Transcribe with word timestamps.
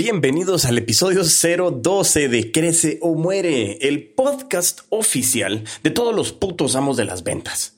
Bienvenidos 0.00 0.64
al 0.64 0.78
episodio 0.78 1.22
012 1.24 2.28
de 2.28 2.52
Crece 2.52 3.00
o 3.02 3.16
Muere, 3.16 3.78
el 3.80 4.04
podcast 4.04 4.82
oficial 4.90 5.64
de 5.82 5.90
todos 5.90 6.14
los 6.14 6.30
putos 6.30 6.76
amos 6.76 6.96
de 6.96 7.04
las 7.04 7.24
ventas. 7.24 7.77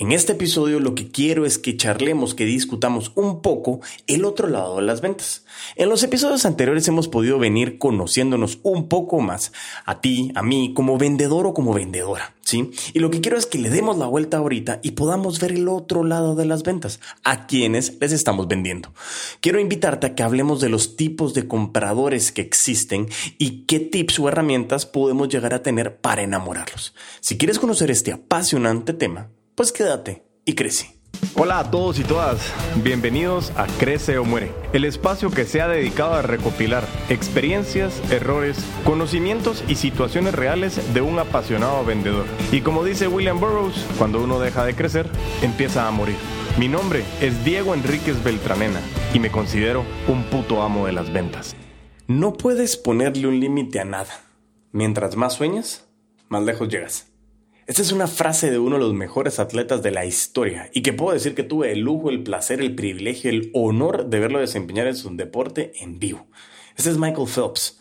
En 0.00 0.12
este 0.12 0.32
episodio 0.32 0.80
lo 0.80 0.94
que 0.94 1.08
quiero 1.08 1.44
es 1.44 1.58
que 1.58 1.76
charlemos, 1.76 2.34
que 2.34 2.46
discutamos 2.46 3.12
un 3.16 3.42
poco 3.42 3.80
el 4.06 4.24
otro 4.24 4.48
lado 4.48 4.76
de 4.76 4.82
las 4.82 5.02
ventas. 5.02 5.44
En 5.76 5.88
los 5.88 6.02
episodios 6.02 6.46
anteriores 6.46 6.88
hemos 6.88 7.08
podido 7.08 7.38
venir 7.38 7.76
conociéndonos 7.76 8.60
un 8.62 8.88
poco 8.88 9.20
más 9.20 9.52
a 9.84 10.00
ti, 10.00 10.32
a 10.36 10.42
mí, 10.42 10.72
como 10.74 10.96
vendedor 10.96 11.46
o 11.46 11.54
como 11.54 11.74
vendedora, 11.74 12.34
¿sí? 12.44 12.70
Y 12.94 13.00
lo 13.00 13.10
que 13.10 13.20
quiero 13.20 13.36
es 13.36 13.44
que 13.44 13.58
le 13.58 13.68
demos 13.68 13.98
la 13.98 14.06
vuelta 14.06 14.38
ahorita 14.38 14.80
y 14.82 14.92
podamos 14.92 15.40
ver 15.40 15.52
el 15.52 15.68
otro 15.68 16.02
lado 16.02 16.34
de 16.34 16.46
las 16.46 16.62
ventas, 16.62 17.00
a 17.24 17.46
quienes 17.46 17.98
les 18.00 18.12
estamos 18.12 18.48
vendiendo. 18.48 18.94
Quiero 19.40 19.60
invitarte 19.60 20.06
a 20.06 20.14
que 20.14 20.22
hablemos 20.22 20.60
de 20.60 20.70
los 20.70 20.96
tipos 20.96 21.34
de 21.34 21.46
compradores 21.46 22.32
que 22.32 22.42
existen 22.42 23.08
y 23.38 23.66
qué 23.66 23.80
tips 23.80 24.20
o 24.20 24.28
herramientas 24.28 24.86
podemos 24.86 25.28
llegar 25.28 25.52
a 25.52 25.62
tener 25.62 25.96
para 25.96 26.22
enamorarlos. 26.22 26.94
Si 27.20 27.36
quieres 27.36 27.58
conocer 27.58 27.90
este 27.90 28.12
apasionante 28.12 28.94
tema, 28.94 29.28
pues 29.54 29.72
quédate 29.72 30.24
y 30.44 30.54
crece. 30.54 31.00
Hola 31.34 31.58
a 31.58 31.70
todos 31.70 31.98
y 31.98 32.04
todas, 32.04 32.40
bienvenidos 32.82 33.52
a 33.56 33.66
Crece 33.78 34.16
o 34.18 34.24
Muere, 34.24 34.52
el 34.72 34.84
espacio 34.84 35.30
que 35.30 35.44
se 35.44 35.60
ha 35.60 35.68
dedicado 35.68 36.14
a 36.14 36.22
recopilar 36.22 36.84
experiencias, 37.08 38.00
errores, 38.10 38.56
conocimientos 38.84 39.62
y 39.68 39.74
situaciones 39.74 40.34
reales 40.34 40.94
de 40.94 41.02
un 41.02 41.18
apasionado 41.18 41.84
vendedor. 41.84 42.26
Y 42.52 42.62
como 42.62 42.84
dice 42.84 43.06
William 43.06 43.38
Burroughs, 43.38 43.84
cuando 43.98 44.22
uno 44.22 44.40
deja 44.40 44.64
de 44.64 44.74
crecer, 44.74 45.06
empieza 45.42 45.86
a 45.86 45.90
morir. 45.90 46.16
Mi 46.58 46.68
nombre 46.68 47.04
es 47.20 47.44
Diego 47.44 47.74
Enríquez 47.74 48.22
Beltranena 48.24 48.80
y 49.12 49.18
me 49.18 49.30
considero 49.30 49.84
un 50.08 50.24
puto 50.24 50.62
amo 50.62 50.86
de 50.86 50.92
las 50.92 51.12
ventas. 51.12 51.54
No 52.06 52.32
puedes 52.32 52.76
ponerle 52.76 53.28
un 53.28 53.38
límite 53.38 53.78
a 53.78 53.84
nada. 53.84 54.12
Mientras 54.72 55.16
más 55.16 55.34
sueñas, 55.34 55.86
más 56.28 56.42
lejos 56.42 56.68
llegas. 56.68 57.09
Esta 57.70 57.82
es 57.82 57.92
una 57.92 58.08
frase 58.08 58.50
de 58.50 58.58
uno 58.58 58.78
de 58.78 58.82
los 58.82 58.94
mejores 58.94 59.38
atletas 59.38 59.80
de 59.80 59.92
la 59.92 60.04
historia 60.04 60.68
y 60.72 60.82
que 60.82 60.92
puedo 60.92 61.12
decir 61.12 61.36
que 61.36 61.44
tuve 61.44 61.70
el 61.70 61.78
lujo, 61.78 62.10
el 62.10 62.24
placer, 62.24 62.60
el 62.60 62.74
privilegio, 62.74 63.30
el 63.30 63.52
honor 63.54 64.06
de 64.06 64.18
verlo 64.18 64.40
desempeñar 64.40 64.88
en 64.88 64.96
su 64.96 65.14
deporte 65.14 65.70
en 65.78 66.00
vivo. 66.00 66.26
Este 66.76 66.90
es 66.90 66.98
Michael 66.98 67.28
Phelps. 67.28 67.80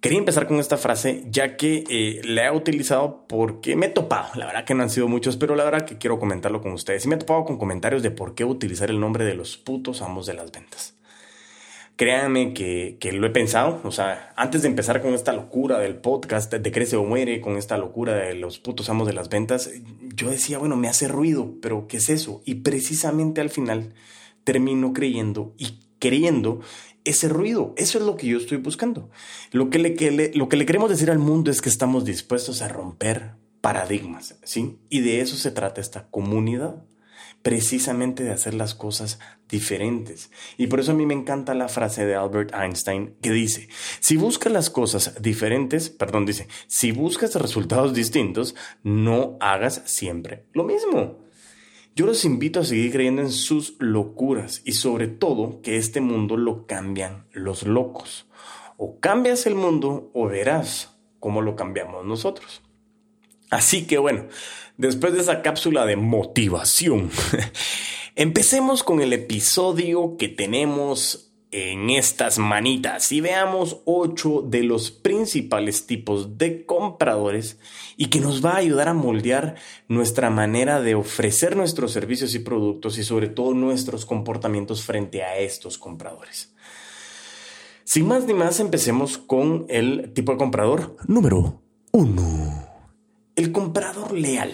Quería 0.00 0.20
empezar 0.20 0.46
con 0.46 0.60
esta 0.60 0.76
frase 0.76 1.24
ya 1.28 1.56
que 1.56 1.82
eh, 1.90 2.20
la 2.22 2.46
he 2.46 2.50
utilizado 2.52 3.26
porque 3.26 3.74
me 3.74 3.86
he 3.86 3.88
topado, 3.88 4.28
la 4.36 4.46
verdad 4.46 4.64
que 4.64 4.76
no 4.76 4.84
han 4.84 4.90
sido 4.90 5.08
muchos, 5.08 5.36
pero 5.36 5.56
la 5.56 5.64
verdad 5.64 5.84
que 5.84 5.98
quiero 5.98 6.20
comentarlo 6.20 6.60
con 6.60 6.70
ustedes 6.70 7.04
y 7.04 7.08
me 7.08 7.16
he 7.16 7.18
topado 7.18 7.44
con 7.44 7.58
comentarios 7.58 8.04
de 8.04 8.12
por 8.12 8.36
qué 8.36 8.44
utilizar 8.44 8.90
el 8.90 9.00
nombre 9.00 9.24
de 9.24 9.34
los 9.34 9.56
putos 9.56 10.02
amos 10.02 10.26
de 10.26 10.34
las 10.34 10.52
ventas. 10.52 10.99
Créanme 12.00 12.54
que, 12.54 12.96
lo 13.12 13.26
he 13.26 13.30
pensado, 13.30 13.78
o 13.84 13.90
sea, 13.92 14.32
antes 14.34 14.62
de 14.62 14.68
empezar 14.68 15.02
con 15.02 15.12
esta 15.12 15.34
locura 15.34 15.78
del 15.78 15.96
podcast 15.96 16.50
de 16.50 16.72
Crece 16.72 16.96
o 16.96 17.04
Muere, 17.04 17.42
con 17.42 17.58
esta 17.58 17.76
locura 17.76 18.14
de 18.14 18.32
los 18.32 18.58
putos 18.58 18.88
amos 18.88 19.06
de 19.06 19.12
las 19.12 19.28
ventas, 19.28 19.70
yo 20.14 20.30
decía, 20.30 20.56
bueno, 20.56 20.78
me 20.78 20.88
hace 20.88 21.08
ruido, 21.08 21.56
pero 21.60 21.88
¿qué 21.88 21.98
es 21.98 22.08
eso? 22.08 22.40
Y 22.46 22.54
precisamente 22.54 23.42
al 23.42 23.50
final 23.50 23.92
termino 24.44 24.94
creyendo 24.94 25.54
y 25.58 25.78
creyendo 25.98 26.60
ese 27.04 27.28
ruido. 27.28 27.74
Eso 27.76 27.98
es 27.98 28.04
lo 28.06 28.16
que 28.16 28.28
yo 28.28 28.38
estoy 28.38 28.56
buscando. 28.56 29.10
Lo 29.52 29.68
que 29.68 29.78
le, 29.78 30.32
lo 30.32 30.48
que 30.48 30.56
le 30.56 30.64
queremos 30.64 30.88
decir 30.88 31.10
al 31.10 31.18
mundo 31.18 31.50
es 31.50 31.60
que 31.60 31.68
estamos 31.68 32.06
dispuestos 32.06 32.62
a 32.62 32.68
romper 32.68 33.32
paradigmas, 33.60 34.38
¿sí? 34.42 34.78
Y 34.88 35.00
de 35.00 35.20
eso 35.20 35.36
se 35.36 35.50
trata 35.50 35.82
esta 35.82 36.08
comunidad 36.08 36.82
precisamente 37.42 38.22
de 38.22 38.32
hacer 38.32 38.54
las 38.54 38.74
cosas 38.74 39.18
diferentes. 39.48 40.30
Y 40.56 40.66
por 40.66 40.80
eso 40.80 40.92
a 40.92 40.94
mí 40.94 41.06
me 41.06 41.14
encanta 41.14 41.54
la 41.54 41.68
frase 41.68 42.04
de 42.04 42.14
Albert 42.14 42.54
Einstein 42.54 43.14
que 43.22 43.30
dice, 43.30 43.68
si 44.00 44.16
buscas 44.16 44.52
las 44.52 44.70
cosas 44.70 45.20
diferentes, 45.20 45.90
perdón, 45.90 46.26
dice, 46.26 46.48
si 46.66 46.92
buscas 46.92 47.34
resultados 47.34 47.94
distintos, 47.94 48.54
no 48.82 49.36
hagas 49.40 49.82
siempre 49.86 50.44
lo 50.52 50.64
mismo. 50.64 51.18
Yo 51.96 52.06
los 52.06 52.24
invito 52.24 52.60
a 52.60 52.64
seguir 52.64 52.92
creyendo 52.92 53.22
en 53.22 53.30
sus 53.30 53.76
locuras 53.78 54.62
y 54.64 54.72
sobre 54.72 55.08
todo 55.08 55.60
que 55.60 55.76
este 55.76 56.00
mundo 56.00 56.36
lo 56.36 56.66
cambian 56.66 57.26
los 57.32 57.64
locos. 57.64 58.26
O 58.76 59.00
cambias 59.00 59.46
el 59.46 59.56
mundo 59.56 60.10
o 60.14 60.26
verás 60.26 60.96
cómo 61.18 61.42
lo 61.42 61.56
cambiamos 61.56 62.06
nosotros. 62.06 62.62
Así 63.50 63.86
que 63.86 63.98
bueno, 63.98 64.26
después 64.76 65.12
de 65.12 65.20
esa 65.20 65.42
cápsula 65.42 65.84
de 65.84 65.96
motivación, 65.96 67.10
empecemos 68.14 68.82
con 68.82 69.00
el 69.00 69.12
episodio 69.12 70.16
que 70.16 70.28
tenemos 70.28 71.30
en 71.52 71.90
estas 71.90 72.38
manitas 72.38 73.10
y 73.10 73.20
veamos 73.20 73.80
ocho 73.84 74.42
de 74.42 74.62
los 74.62 74.92
principales 74.92 75.86
tipos 75.86 76.38
de 76.38 76.64
compradores 76.64 77.58
y 77.96 78.06
que 78.06 78.20
nos 78.20 78.44
va 78.44 78.52
a 78.52 78.58
ayudar 78.58 78.88
a 78.88 78.94
moldear 78.94 79.56
nuestra 79.88 80.30
manera 80.30 80.80
de 80.80 80.94
ofrecer 80.94 81.56
nuestros 81.56 81.92
servicios 81.92 82.34
y 82.34 82.38
productos 82.38 82.98
y 82.98 83.04
sobre 83.04 83.28
todo 83.28 83.52
nuestros 83.52 84.06
comportamientos 84.06 84.84
frente 84.84 85.24
a 85.24 85.38
estos 85.38 85.76
compradores. 85.76 86.54
Sin 87.84 88.06
más 88.06 88.24
ni 88.26 88.34
más, 88.34 88.60
empecemos 88.60 89.18
con 89.18 89.66
el 89.68 90.12
tipo 90.14 90.30
de 90.30 90.38
comprador 90.38 90.96
número 91.08 91.60
uno. 91.90 92.69
El 93.40 93.52
comprador 93.52 94.12
leal. 94.12 94.52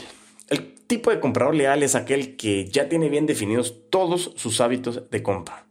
El 0.49 0.73
tipo 0.73 1.11
de 1.11 1.19
comprador 1.19 1.57
leal 1.57 1.83
es 1.83 1.97
aquel 1.97 2.37
que 2.37 2.69
ya 2.69 2.89
tiene 2.89 3.09
bien 3.09 3.27
definidos 3.27 3.75
todos 3.91 4.31
sus 4.37 4.61
hábitos 4.61 5.11
de 5.11 5.25
compra. 5.25 5.67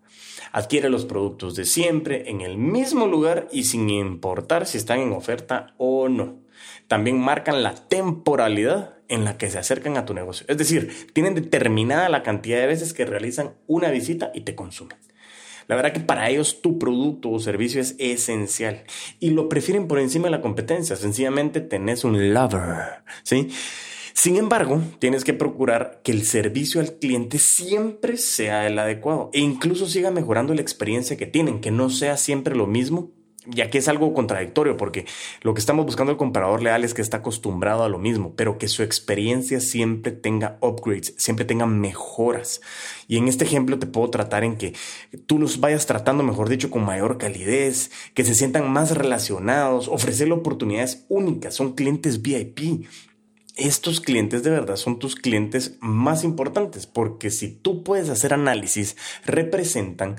Adquiere 0.52 0.90
los 0.90 1.06
productos 1.06 1.56
de 1.56 1.64
siempre 1.64 2.30
en 2.30 2.42
el 2.42 2.58
mismo 2.58 3.08
lugar 3.08 3.48
y 3.54 3.64
sin 3.64 3.90
importar 3.90 4.66
si 4.66 4.78
están 4.78 5.00
en 5.00 5.14
oferta 5.14 5.76
o 5.78 6.10
no. 6.10 6.42
También 6.90 7.18
marcan 7.18 7.64
la 7.64 7.76
temporalidad 7.88 8.98
en 9.08 9.24
la 9.24 9.38
que 9.38 9.50
se 9.50 9.60
acercan 9.60 9.96
a 9.96 10.04
tu 10.04 10.14
negocio. 10.14 10.46
Es 10.50 10.58
decir, 10.58 11.08
tienen 11.14 11.36
determinada 11.36 12.10
la 12.10 12.22
cantidad 12.22 12.60
de 12.60 12.68
veces 12.68 12.92
que 12.92 13.06
realizan 13.06 13.54
una 13.66 13.92
visita 13.92 14.32
y 14.34 14.42
te 14.42 14.56
consumen. 14.56 14.98
La 15.68 15.76
verdad 15.76 15.94
que 15.94 16.00
para 16.00 16.30
ellos 16.30 16.62
tu 16.62 16.78
producto 16.78 17.32
o 17.32 17.40
servicio 17.40 17.82
es 17.82 17.96
esencial 18.00 18.84
y 19.20 19.32
lo 19.32 19.50
prefieren 19.50 19.88
por 19.88 20.00
encima 20.00 20.26
de 20.26 20.32
la 20.32 20.42
competencia. 20.42 20.96
Sencillamente 20.96 21.62
tenés 21.62 22.04
un 22.04 22.34
lover, 22.34 23.04
¿sí? 23.24 23.50
Sin 24.14 24.38
embargo, 24.38 24.82
tienes 25.00 25.26
que 25.26 25.34
procurar 25.34 26.00
que 26.04 26.14
el 26.14 26.24
servicio 26.26 26.80
al 26.80 26.94
cliente 26.94 27.38
siempre 27.38 28.16
sea 28.18 28.66
el 28.66 28.80
adecuado 28.80 29.30
e 29.34 29.42
incluso 29.42 29.88
siga 29.88 30.10
mejorando 30.10 30.54
la 30.54 30.62
experiencia 30.62 31.18
que 31.18 31.26
tienen, 31.26 31.60
que 31.60 31.70
no 31.70 31.90
sea 31.90 32.16
siempre 32.16 32.56
lo 32.56 32.66
mismo 32.66 33.12
ya 33.48 33.70
que 33.70 33.78
es 33.78 33.88
algo 33.88 34.14
contradictorio, 34.14 34.78
porque 34.78 35.06
lo 35.42 35.54
que 35.54 35.60
estamos 35.60 35.86
buscando 35.86 36.12
el 36.12 36.18
comprador 36.18 36.62
leal 36.62 36.84
es 36.84 36.94
que 36.94 37.02
está 37.02 37.18
acostumbrado 37.18 37.84
a 37.84 37.90
lo 37.90 38.00
mismo, 38.00 38.34
pero 38.36 38.58
que 38.58 38.68
su 38.68 38.84
experiencia 38.84 39.60
siempre 39.60 40.12
tenga 40.12 40.58
upgrades, 40.62 41.14
siempre 41.18 41.46
tenga 41.46 41.66
mejoras. 41.66 42.62
Y 43.08 43.18
en 43.18 43.28
este 43.28 43.46
ejemplo 43.46 43.80
te 43.80 43.88
puedo 43.88 44.10
tratar 44.10 44.44
en 44.44 44.58
que 44.58 44.74
tú 45.26 45.40
los 45.40 45.60
vayas 45.60 45.86
tratando, 45.86 46.24
mejor 46.24 46.50
dicho, 46.50 46.70
con 46.70 46.86
mayor 46.86 47.18
calidez, 47.18 47.92
que 48.14 48.24
se 48.24 48.36
sientan 48.36 48.72
más 48.72 48.96
relacionados, 48.98 49.88
ofrecerle 49.88 50.34
oportunidades 50.34 51.06
únicas, 51.10 51.56
son 51.56 51.74
clientes 51.74 52.22
VIP. 52.22 52.88
Estos 53.56 54.02
clientes 54.02 54.44
de 54.44 54.50
verdad 54.50 54.76
son 54.76 55.00
tus 55.00 55.16
clientes 55.16 55.78
más 55.80 56.26
importantes 56.26 56.88
porque 56.88 57.32
si 57.32 57.48
tú 57.50 57.84
puedes 57.84 58.10
hacer 58.10 58.34
análisis, 58.34 58.98
representan 59.26 60.18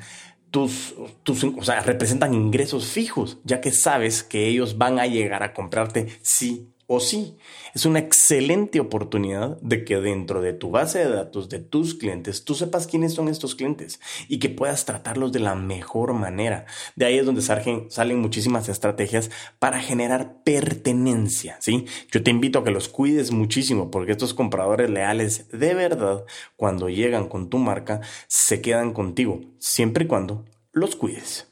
tus, 0.56 1.44
o 1.44 1.62
sea, 1.62 1.80
representan 1.80 2.32
ingresos 2.32 2.86
fijos, 2.86 3.38
ya 3.44 3.60
que 3.60 3.72
sabes 3.72 4.22
que 4.22 4.46
ellos 4.46 4.78
van 4.78 4.98
a 4.98 5.06
llegar 5.06 5.42
a 5.42 5.52
comprarte 5.52 6.08
sí 6.22 6.72
o 6.86 7.00
sí. 7.00 7.36
Es 7.74 7.84
una 7.84 7.98
excelente 7.98 8.80
oportunidad 8.80 9.60
de 9.60 9.84
que 9.84 9.96
dentro 9.96 10.40
de 10.40 10.52
tu 10.52 10.70
base 10.70 11.00
de 11.00 11.08
datos 11.08 11.48
de 11.48 11.58
tus 11.58 11.94
clientes, 11.94 12.44
tú 12.44 12.54
sepas 12.54 12.86
quiénes 12.86 13.14
son 13.14 13.28
estos 13.28 13.54
clientes 13.54 14.00
y 14.28 14.38
que 14.38 14.48
puedas 14.48 14.84
tratarlos 14.84 15.32
de 15.32 15.40
la 15.40 15.54
mejor 15.54 16.14
manera. 16.14 16.66
De 16.94 17.06
ahí 17.06 17.18
es 17.18 17.26
donde 17.26 17.42
salen, 17.42 17.90
salen 17.90 18.20
muchísimas 18.20 18.68
estrategias 18.68 19.30
para 19.58 19.80
generar 19.80 20.42
pertenencia, 20.44 21.56
¿sí? 21.60 21.86
Yo 22.10 22.22
te 22.22 22.30
invito 22.30 22.60
a 22.60 22.64
que 22.64 22.70
los 22.70 22.88
cuides 22.88 23.32
muchísimo 23.32 23.90
porque 23.90 24.12
estos 24.12 24.34
compradores 24.34 24.88
leales 24.88 25.48
de 25.50 25.74
verdad, 25.74 26.24
cuando 26.56 26.88
llegan 26.88 27.28
con 27.28 27.50
tu 27.50 27.58
marca, 27.58 28.00
se 28.28 28.60
quedan 28.60 28.92
contigo, 28.92 29.40
siempre 29.58 30.04
y 30.04 30.08
cuando 30.08 30.44
los 30.72 30.96
cuides. 30.96 31.48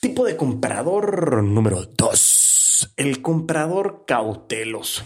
Tipo 0.00 0.24
de 0.24 0.36
comprador 0.36 1.42
número 1.42 1.84
2 1.84 2.45
el 2.96 3.22
comprador 3.22 4.04
cauteloso. 4.06 5.04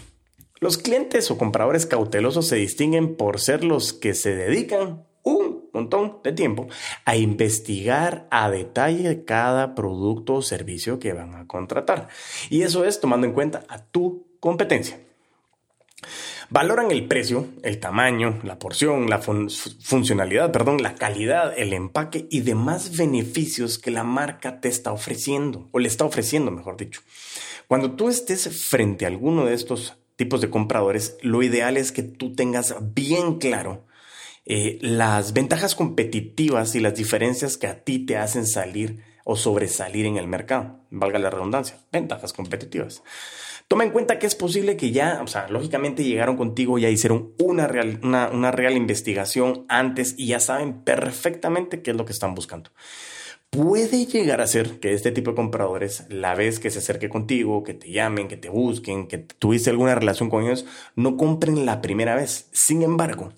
Los 0.61 0.77
clientes 0.77 1.31
o 1.31 1.39
compradores 1.39 1.87
cautelosos 1.87 2.47
se 2.47 2.57
distinguen 2.57 3.17
por 3.17 3.41
ser 3.41 3.65
los 3.65 3.93
que 3.93 4.15
se 4.15 4.35
dedican 4.35 5.05
un 5.23 5.71
montón 5.73 6.19
de 6.23 6.33
tiempo 6.33 6.69
a 7.05 7.17
investigar 7.17 8.27
a 8.31 8.51
detalle 8.51 9.25
cada 9.25 9.75
producto 9.75 10.35
o 10.35 10.43
servicio 10.43 10.99
que 10.99 11.13
van 11.13 11.35
a 11.35 11.47
contratar. 11.47 12.09
Y 12.49 12.63
eso 12.63 12.85
es 12.85 13.01
tomando 13.01 13.27
en 13.27 13.33
cuenta 13.33 13.65
a 13.69 13.83
tu 13.83 14.27
competencia. 14.41 15.01
Valoran 16.53 16.91
el 16.91 17.07
precio, 17.07 17.47
el 17.63 17.79
tamaño, 17.79 18.41
la 18.43 18.59
porción, 18.59 19.09
la 19.09 19.21
funcionalidad, 19.21 20.51
perdón, 20.51 20.83
la 20.83 20.97
calidad, 20.97 21.57
el 21.57 21.73
empaque 21.73 22.27
y 22.29 22.41
demás 22.41 22.97
beneficios 22.97 23.79
que 23.79 23.93
la 23.93 24.03
marca 24.03 24.61
te 24.61 24.69
está 24.69 24.91
ofreciendo, 24.93 25.69
o 25.71 25.79
le 25.79 25.87
está 25.87 26.05
ofreciendo, 26.05 26.51
mejor 26.51 26.77
dicho. 26.77 27.03
Cuando 27.71 27.93
tú 27.93 28.09
estés 28.09 28.49
frente 28.69 29.05
a 29.05 29.09
alguno 29.09 29.47
de 29.47 29.55
estos 29.55 29.97
tipos 30.17 30.41
de 30.41 30.51
compradores, 30.51 31.19
lo 31.23 31.41
ideal 31.41 31.77
es 31.77 31.93
que 31.93 32.03
tú 32.03 32.35
tengas 32.35 32.75
bien 32.95 33.39
claro 33.39 33.87
eh, 34.45 34.81
las 34.81 35.35
ventajas 35.35 35.77
competitivas 35.77 36.75
y 36.75 36.81
las 36.81 36.97
diferencias 36.97 37.57
que 37.57 37.69
a 37.69 37.85
ti 37.85 38.05
te 38.05 38.17
hacen 38.17 38.49
salir 38.49 39.05
o 39.23 39.37
sobresalir 39.37 40.05
en 40.07 40.17
el 40.17 40.27
mercado. 40.27 40.81
Valga 40.91 41.21
la 41.21 41.31
redundancia, 41.31 41.79
ventajas 41.93 42.33
competitivas. 42.33 43.05
Toma 43.69 43.85
en 43.85 43.93
cuenta 43.93 44.19
que 44.19 44.27
es 44.27 44.35
posible 44.35 44.77
que 44.77 44.91
ya, 44.91 45.21
o 45.23 45.29
sea, 45.29 45.47
lógicamente 45.47 46.03
llegaron 46.03 46.37
contigo, 46.37 46.77
ya 46.77 46.91
hicieron 46.91 47.35
una 47.39 47.69
real, 47.69 48.01
una, 48.03 48.51
real 48.51 48.77
investigación 48.77 49.65
antes 49.69 50.17
y 50.19 50.27
ya 50.27 50.41
saben 50.41 50.83
perfectamente 50.83 51.83
qué 51.83 51.93
es 51.93 51.97
lo 51.97 52.05
que 52.05 52.13
están 52.13 52.35
buscando. 52.35 52.71
Puede 53.51 54.07
llegar 54.07 54.41
a 54.41 54.47
ser 54.47 54.79
que 54.79 54.93
este 54.93 55.11
tipo 55.11 55.31
de 55.31 55.37
compradores, 55.37 56.05
la 56.09 56.37
vez 56.37 56.61
que 56.61 56.71
se 56.71 56.79
acerque 56.79 57.09
contigo, 57.09 57.65
que 57.65 57.75
te 57.75 57.91
llamen, 57.91 58.29
que 58.29 58.37
te 58.37 58.49
busquen, 58.49 59.09
que 59.09 59.19
tuviste 59.19 59.71
alguna 59.71 59.97
relación 59.97 60.31
con 60.31 60.45
ellos, 60.45 60.67
no 60.95 61.17
compren 61.17 61.67
la 61.67 61.81
primera 61.81 62.15
vez. 62.15 62.49
Sin 62.53 62.83
embargo, 62.83 63.33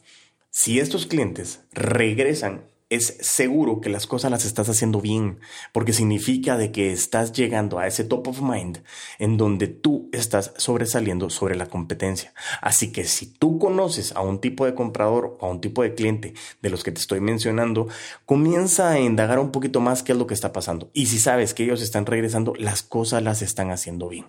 si 0.50 0.80
estos 0.80 1.06
clientes 1.06 1.60
regresan 1.72 2.66
es 2.94 3.16
seguro 3.20 3.80
que 3.80 3.88
las 3.88 4.06
cosas 4.06 4.30
las 4.30 4.44
estás 4.44 4.68
haciendo 4.68 5.00
bien, 5.00 5.40
porque 5.72 5.94
significa 5.94 6.58
de 6.58 6.72
que 6.72 6.92
estás 6.92 7.32
llegando 7.32 7.78
a 7.78 7.86
ese 7.86 8.04
top 8.04 8.28
of 8.28 8.42
mind 8.42 8.82
en 9.18 9.38
donde 9.38 9.66
tú 9.66 10.10
estás 10.12 10.52
sobresaliendo 10.58 11.30
sobre 11.30 11.56
la 11.56 11.66
competencia. 11.66 12.34
Así 12.60 12.92
que 12.92 13.04
si 13.04 13.26
tú 13.26 13.58
conoces 13.58 14.12
a 14.12 14.20
un 14.20 14.40
tipo 14.40 14.66
de 14.66 14.74
comprador 14.74 15.38
o 15.40 15.46
a 15.46 15.50
un 15.50 15.62
tipo 15.62 15.82
de 15.82 15.94
cliente 15.94 16.34
de 16.60 16.70
los 16.70 16.84
que 16.84 16.92
te 16.92 17.00
estoy 17.00 17.20
mencionando, 17.20 17.88
comienza 18.26 18.90
a 18.90 19.00
indagar 19.00 19.38
un 19.38 19.52
poquito 19.52 19.80
más 19.80 20.02
qué 20.02 20.12
es 20.12 20.18
lo 20.18 20.26
que 20.26 20.34
está 20.34 20.52
pasando. 20.52 20.90
Y 20.92 21.06
si 21.06 21.18
sabes 21.18 21.54
que 21.54 21.64
ellos 21.64 21.80
están 21.80 22.04
regresando, 22.04 22.52
las 22.58 22.82
cosas 22.82 23.22
las 23.22 23.40
están 23.40 23.70
haciendo 23.70 24.08
bien. 24.08 24.26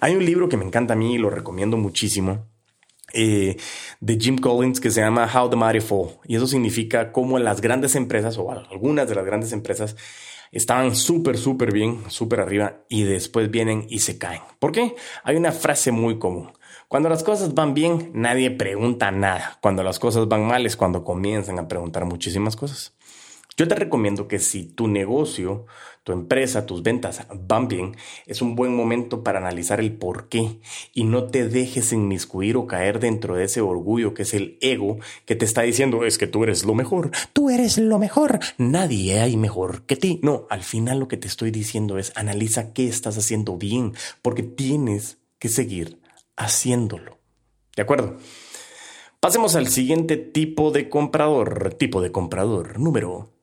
Hay 0.00 0.14
un 0.14 0.24
libro 0.26 0.50
que 0.50 0.58
me 0.58 0.66
encanta 0.66 0.92
a 0.92 0.96
mí 0.96 1.14
y 1.14 1.18
lo 1.18 1.30
recomiendo 1.30 1.78
muchísimo 1.78 2.44
eh, 3.16 3.56
de 4.00 4.18
Jim 4.20 4.36
Collins 4.36 4.78
que 4.78 4.90
se 4.90 5.00
llama 5.00 5.28
How 5.32 5.48
the 5.48 5.56
Mighty 5.56 5.80
Fall. 5.80 6.18
Y 6.24 6.36
eso 6.36 6.46
significa 6.46 7.10
cómo 7.12 7.38
las 7.38 7.60
grandes 7.60 7.96
empresas 7.96 8.36
o 8.38 8.52
algunas 8.52 9.08
de 9.08 9.14
las 9.14 9.24
grandes 9.24 9.52
empresas 9.52 9.96
estaban 10.52 10.94
súper, 10.94 11.38
súper 11.38 11.72
bien, 11.72 12.04
súper 12.08 12.40
arriba 12.40 12.84
y 12.88 13.04
después 13.04 13.50
vienen 13.50 13.86
y 13.88 14.00
se 14.00 14.18
caen. 14.18 14.42
¿Por 14.58 14.72
qué? 14.72 14.94
Hay 15.24 15.36
una 15.36 15.52
frase 15.52 15.92
muy 15.92 16.18
común. 16.18 16.52
Cuando 16.88 17.08
las 17.08 17.24
cosas 17.24 17.54
van 17.54 17.74
bien, 17.74 18.12
nadie 18.14 18.50
pregunta 18.50 19.10
nada. 19.10 19.58
Cuando 19.60 19.82
las 19.82 19.98
cosas 19.98 20.28
van 20.28 20.46
mal 20.46 20.66
es 20.66 20.76
cuando 20.76 21.02
comienzan 21.02 21.58
a 21.58 21.66
preguntar 21.66 22.04
muchísimas 22.04 22.54
cosas. 22.54 22.95
Yo 23.56 23.66
te 23.66 23.74
recomiendo 23.74 24.28
que 24.28 24.38
si 24.38 24.64
tu 24.64 24.86
negocio, 24.86 25.64
tu 26.04 26.12
empresa, 26.12 26.66
tus 26.66 26.82
ventas 26.82 27.26
van 27.48 27.68
bien, 27.68 27.96
es 28.26 28.42
un 28.42 28.54
buen 28.54 28.76
momento 28.76 29.24
para 29.24 29.38
analizar 29.38 29.80
el 29.80 29.92
por 29.92 30.28
qué 30.28 30.60
y 30.92 31.04
no 31.04 31.24
te 31.24 31.48
dejes 31.48 31.92
inmiscuir 31.92 32.58
o 32.58 32.66
caer 32.66 33.00
dentro 33.00 33.34
de 33.34 33.44
ese 33.44 33.62
orgullo 33.62 34.12
que 34.12 34.24
es 34.24 34.34
el 34.34 34.58
ego 34.60 34.98
que 35.24 35.36
te 35.36 35.46
está 35.46 35.62
diciendo 35.62 36.04
es 36.04 36.18
que 36.18 36.26
tú 36.26 36.44
eres 36.44 36.64
lo 36.64 36.74
mejor, 36.74 37.12
tú 37.32 37.48
eres 37.48 37.78
lo 37.78 37.98
mejor, 37.98 38.40
nadie 38.58 39.20
hay 39.20 39.38
mejor 39.38 39.82
que 39.82 39.96
ti. 39.96 40.20
No, 40.22 40.46
al 40.50 40.62
final 40.62 40.98
lo 40.98 41.08
que 41.08 41.16
te 41.16 41.26
estoy 41.26 41.50
diciendo 41.50 41.98
es 41.98 42.12
analiza 42.14 42.74
qué 42.74 42.86
estás 42.86 43.16
haciendo 43.16 43.56
bien 43.56 43.94
porque 44.20 44.42
tienes 44.42 45.16
que 45.38 45.48
seguir 45.48 45.98
haciéndolo. 46.36 47.16
¿De 47.74 47.82
acuerdo? 47.82 48.18
Pasemos 49.18 49.56
al 49.56 49.68
siguiente 49.68 50.18
tipo 50.18 50.72
de 50.72 50.90
comprador, 50.90 51.72
tipo 51.74 52.02
de 52.02 52.12
comprador 52.12 52.78
número 52.78 53.35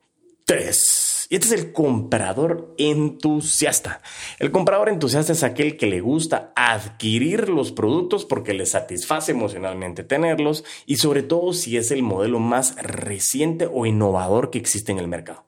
3. 0.45 1.27
Y 1.29 1.35
este 1.35 1.47
es 1.47 1.53
el 1.53 1.71
comprador 1.71 2.75
entusiasta. 2.77 4.01
El 4.39 4.51
comprador 4.51 4.89
entusiasta 4.89 5.31
es 5.33 5.43
aquel 5.43 5.77
que 5.77 5.87
le 5.87 6.01
gusta 6.01 6.51
adquirir 6.55 7.49
los 7.49 7.71
productos 7.71 8.25
porque 8.25 8.53
le 8.53 8.65
satisface 8.65 9.31
emocionalmente 9.31 10.03
tenerlos 10.03 10.63
y 10.85 10.97
sobre 10.97 11.23
todo 11.23 11.53
si 11.53 11.77
es 11.77 11.91
el 11.91 12.03
modelo 12.03 12.39
más 12.39 12.75
reciente 12.75 13.67
o 13.71 13.85
innovador 13.85 14.51
que 14.51 14.59
existe 14.59 14.91
en 14.91 14.99
el 14.99 15.07
mercado. 15.07 15.45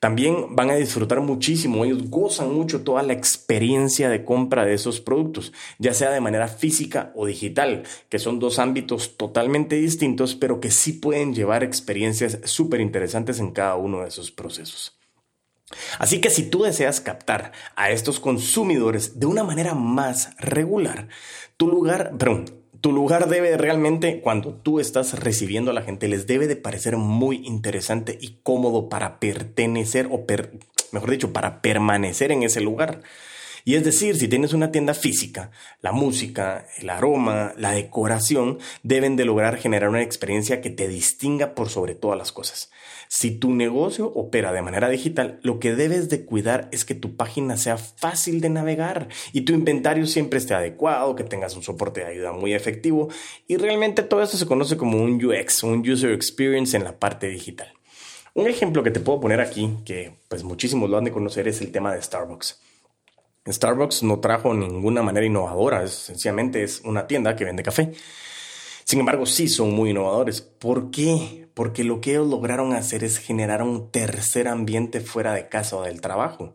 También 0.00 0.54
van 0.54 0.70
a 0.70 0.76
disfrutar 0.76 1.20
muchísimo, 1.20 1.84
ellos 1.84 2.08
gozan 2.08 2.54
mucho 2.54 2.82
toda 2.82 3.02
la 3.02 3.14
experiencia 3.14 4.08
de 4.08 4.24
compra 4.24 4.64
de 4.64 4.74
esos 4.74 5.00
productos, 5.00 5.52
ya 5.80 5.92
sea 5.92 6.10
de 6.10 6.20
manera 6.20 6.46
física 6.46 7.10
o 7.16 7.26
digital, 7.26 7.82
que 8.08 8.20
son 8.20 8.38
dos 8.38 8.60
ámbitos 8.60 9.16
totalmente 9.16 9.74
distintos, 9.74 10.36
pero 10.36 10.60
que 10.60 10.70
sí 10.70 10.92
pueden 10.92 11.34
llevar 11.34 11.64
experiencias 11.64 12.38
súper 12.44 12.80
interesantes 12.80 13.40
en 13.40 13.50
cada 13.50 13.74
uno 13.74 14.02
de 14.02 14.08
esos 14.08 14.30
procesos. 14.30 14.94
Así 15.98 16.20
que 16.20 16.30
si 16.30 16.48
tú 16.48 16.62
deseas 16.62 17.00
captar 17.00 17.52
a 17.74 17.90
estos 17.90 18.20
consumidores 18.20 19.18
de 19.18 19.26
una 19.26 19.42
manera 19.42 19.74
más 19.74 20.36
regular, 20.38 21.08
tu 21.56 21.66
lugar, 21.68 22.12
perdón, 22.16 22.57
tu 22.80 22.92
lugar 22.92 23.28
debe 23.28 23.56
realmente, 23.56 24.20
cuando 24.20 24.54
tú 24.54 24.80
estás 24.80 25.18
recibiendo 25.18 25.70
a 25.70 25.74
la 25.74 25.82
gente, 25.82 26.08
les 26.08 26.26
debe 26.26 26.46
de 26.46 26.56
parecer 26.56 26.96
muy 26.96 27.46
interesante 27.46 28.18
y 28.20 28.38
cómodo 28.42 28.88
para 28.88 29.18
pertenecer 29.18 30.08
o, 30.10 30.24
mejor 30.92 31.10
dicho, 31.10 31.32
para 31.32 31.60
permanecer 31.60 32.32
en 32.32 32.42
ese 32.42 32.60
lugar. 32.60 33.02
Y 33.68 33.74
es 33.74 33.84
decir, 33.84 34.16
si 34.16 34.28
tienes 34.28 34.54
una 34.54 34.72
tienda 34.72 34.94
física, 34.94 35.50
la 35.82 35.92
música, 35.92 36.66
el 36.78 36.88
aroma, 36.88 37.52
la 37.58 37.72
decoración 37.72 38.60
deben 38.82 39.14
de 39.14 39.26
lograr 39.26 39.58
generar 39.58 39.90
una 39.90 40.00
experiencia 40.00 40.62
que 40.62 40.70
te 40.70 40.88
distinga 40.88 41.54
por 41.54 41.68
sobre 41.68 41.94
todas 41.94 42.16
las 42.16 42.32
cosas. 42.32 42.70
Si 43.08 43.30
tu 43.30 43.52
negocio 43.52 44.06
opera 44.06 44.54
de 44.54 44.62
manera 44.62 44.88
digital, 44.88 45.38
lo 45.42 45.58
que 45.58 45.74
debes 45.74 46.08
de 46.08 46.24
cuidar 46.24 46.70
es 46.72 46.86
que 46.86 46.94
tu 46.94 47.14
página 47.16 47.58
sea 47.58 47.76
fácil 47.76 48.40
de 48.40 48.48
navegar 48.48 49.08
y 49.34 49.42
tu 49.42 49.52
inventario 49.52 50.06
siempre 50.06 50.38
esté 50.38 50.54
adecuado, 50.54 51.14
que 51.14 51.24
tengas 51.24 51.54
un 51.54 51.62
soporte 51.62 52.00
de 52.00 52.06
ayuda 52.06 52.32
muy 52.32 52.54
efectivo 52.54 53.10
y 53.46 53.58
realmente 53.58 54.02
todo 54.02 54.22
esto 54.22 54.38
se 54.38 54.46
conoce 54.46 54.78
como 54.78 54.96
un 54.96 55.22
UX, 55.22 55.62
un 55.62 55.86
User 55.86 56.12
Experience 56.12 56.74
en 56.74 56.84
la 56.84 56.98
parte 56.98 57.26
digital. 57.26 57.70
Un 58.32 58.46
ejemplo 58.46 58.82
que 58.82 58.92
te 58.92 59.00
puedo 59.00 59.20
poner 59.20 59.42
aquí, 59.42 59.74
que 59.84 60.14
pues 60.28 60.42
muchísimos 60.42 60.88
lo 60.88 60.96
han 60.96 61.04
de 61.04 61.12
conocer, 61.12 61.46
es 61.48 61.60
el 61.60 61.70
tema 61.70 61.92
de 61.92 62.00
Starbucks. 62.00 62.62
Starbucks 63.46 64.02
no 64.02 64.20
trajo 64.20 64.54
ninguna 64.54 65.02
manera 65.02 65.26
innovadora, 65.26 65.86
sencillamente 65.86 66.62
es 66.62 66.80
una 66.84 67.06
tienda 67.06 67.36
que 67.36 67.44
vende 67.44 67.62
café. 67.62 67.92
Sin 68.84 69.00
embargo, 69.00 69.26
sí 69.26 69.48
son 69.48 69.72
muy 69.72 69.90
innovadores. 69.90 70.40
¿Por 70.40 70.90
qué? 70.90 71.48
Porque 71.54 71.84
lo 71.84 72.00
que 72.00 72.12
ellos 72.12 72.28
lograron 72.28 72.72
hacer 72.72 73.04
es 73.04 73.18
generar 73.18 73.62
un 73.62 73.90
tercer 73.90 74.48
ambiente 74.48 75.00
fuera 75.00 75.34
de 75.34 75.48
casa 75.48 75.76
o 75.76 75.82
del 75.82 76.00
trabajo 76.00 76.54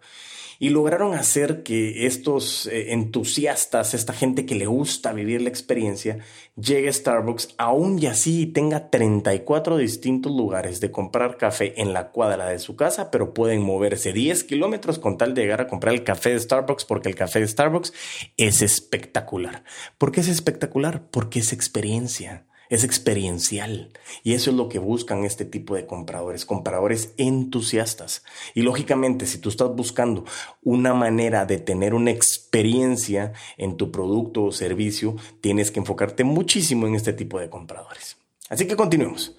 y 0.60 0.70
lograron 0.70 1.14
hacer 1.14 1.64
que 1.64 2.06
estos 2.06 2.68
eh, 2.68 2.94
entusiastas, 2.94 3.94
esta 3.94 4.14
gente 4.14 4.46
que 4.46 4.56
le 4.56 4.66
gusta 4.66 5.14
vivir 5.14 5.42
la 5.42 5.50
experiencia, 5.50 6.20
llegue 6.56 6.90
a 6.90 6.94
Starbucks 6.94 7.56
aún 7.58 8.00
y 8.00 8.08
así 8.08 8.46
tenga 8.46 8.90
34 8.90 9.78
distintos 9.78 10.32
lugares 10.32 10.80
de 10.80 10.92
comprar 10.92 11.38
café 11.38 11.82
en 11.82 11.94
la 11.94 12.12
cuadra 12.12 12.48
de 12.48 12.60
su 12.60 12.76
casa, 12.76 13.12
pero 13.12 13.34
pueden 13.34 13.62
moverse 13.62 14.14
10 14.14 14.44
kilómetros 14.44 15.00
con 15.00 15.18
tal 15.18 15.34
de 15.34 15.42
llegar 15.42 15.62
a 15.62 15.68
comprar 15.68 15.94
el 15.94 16.04
café 16.04 16.32
de 16.32 16.40
Starbucks 16.40 16.86
porque 16.86 17.10
el 17.10 17.16
café 17.16 17.40
de 17.40 17.48
Starbucks 17.48 17.94
es 18.38 18.62
espectacular. 18.62 19.64
¿Por 19.98 20.12
qué 20.12 20.22
es 20.22 20.28
espectacular? 20.28 21.04
Porque 21.10 21.40
es 21.40 21.54
experiencia 21.54 22.46
es 22.74 22.84
experiencial. 22.84 23.92
Y 24.24 24.34
eso 24.34 24.50
es 24.50 24.58
lo 24.58 24.68
que 24.68 24.80
buscan 24.80 25.26
este 25.26 25.46
tipo 25.46 25.76
de 25.76 25.86
compradores, 25.86 26.44
compradores 26.44 27.14
entusiastas. 27.18 28.24
Y 28.56 28.64
lógicamente, 28.64 29.28
si 29.28 29.38
tú 29.38 29.50
estás 29.50 29.76
buscando 29.76 30.26
una 30.64 30.96
manera 30.96 31.46
de 31.46 31.60
tener 31.60 31.94
una 31.94 32.10
experiencia 32.10 33.34
en 33.58 33.78
tu 33.78 33.92
producto 33.92 34.46
o 34.46 34.52
servicio, 34.52 35.16
tienes 35.40 35.70
que 35.70 35.82
enfocarte 35.82 36.24
muchísimo 36.24 36.88
en 36.88 36.96
este 36.96 37.14
tipo 37.14 37.40
de 37.40 37.52
compradores. 37.52 38.18
Así 38.50 38.66
que 38.66 38.76
continuemos. 38.76 39.36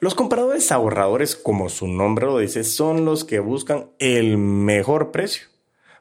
Los 0.00 0.14
compradores 0.14 0.70
ahorradores, 0.70 1.34
como 1.34 1.68
su 1.68 1.88
nombre 1.88 2.26
lo 2.26 2.38
dice, 2.38 2.62
son 2.62 3.04
los 3.04 3.24
que 3.24 3.40
buscan 3.40 3.90
el 3.98 4.38
mejor 4.38 5.10
precio 5.10 5.48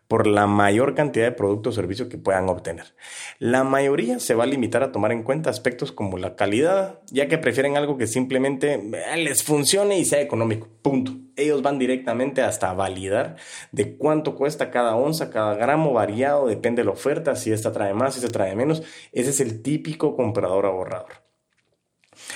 por 0.08 0.28
la 0.28 0.46
mayor 0.46 0.94
cantidad 0.94 1.26
de 1.26 1.32
productos 1.32 1.74
o 1.74 1.82
servicios 1.82 2.08
que 2.08 2.20
puedan 2.20 2.48
obtener. 2.48 2.94
La 3.40 3.64
mayoría 3.64 4.20
se 4.20 4.36
va 4.36 4.44
a 4.44 4.48
limitar 4.48 4.84
a 4.84 4.92
tomar 4.92 5.12
en 5.12 5.24
cuenta 5.24 5.50
aspectos 5.50 5.92
como 5.92 6.20
la 6.20 6.36
calidad, 6.36 7.00
ya 7.08 7.28
que 7.28 7.40
prefieren 7.40 7.76
algo 7.76 7.98
que 7.98 8.06
simplemente 8.06 8.76
eh, 8.76 9.18
les 9.18 9.42
funcione 9.42 9.98
y 9.98 10.06
sea 10.06 10.22
económico. 10.22 10.70
Punto. 10.84 11.14
Ellos 11.36 11.64
van 11.64 11.80
directamente 11.80 12.44
hasta 12.44 12.74
validar 12.74 13.36
de 13.72 13.98
cuánto 13.98 14.36
cuesta 14.36 14.70
cada 14.70 14.96
onza, 14.96 15.32
cada 15.32 15.56
gramo 15.56 15.92
variado, 15.92 16.46
depende 16.46 16.84
de 16.84 16.86
la 16.86 16.92
oferta, 16.92 17.36
si 17.36 17.52
esta 17.52 17.72
trae 17.72 17.96
más, 17.96 18.14
si 18.14 18.20
esta 18.20 18.32
trae 18.32 18.56
menos. 18.56 18.84
Ese 19.12 19.32
es 19.32 19.40
el 19.40 19.64
típico 19.64 20.16
comprador 20.16 20.68
ahorrador. 20.68 21.27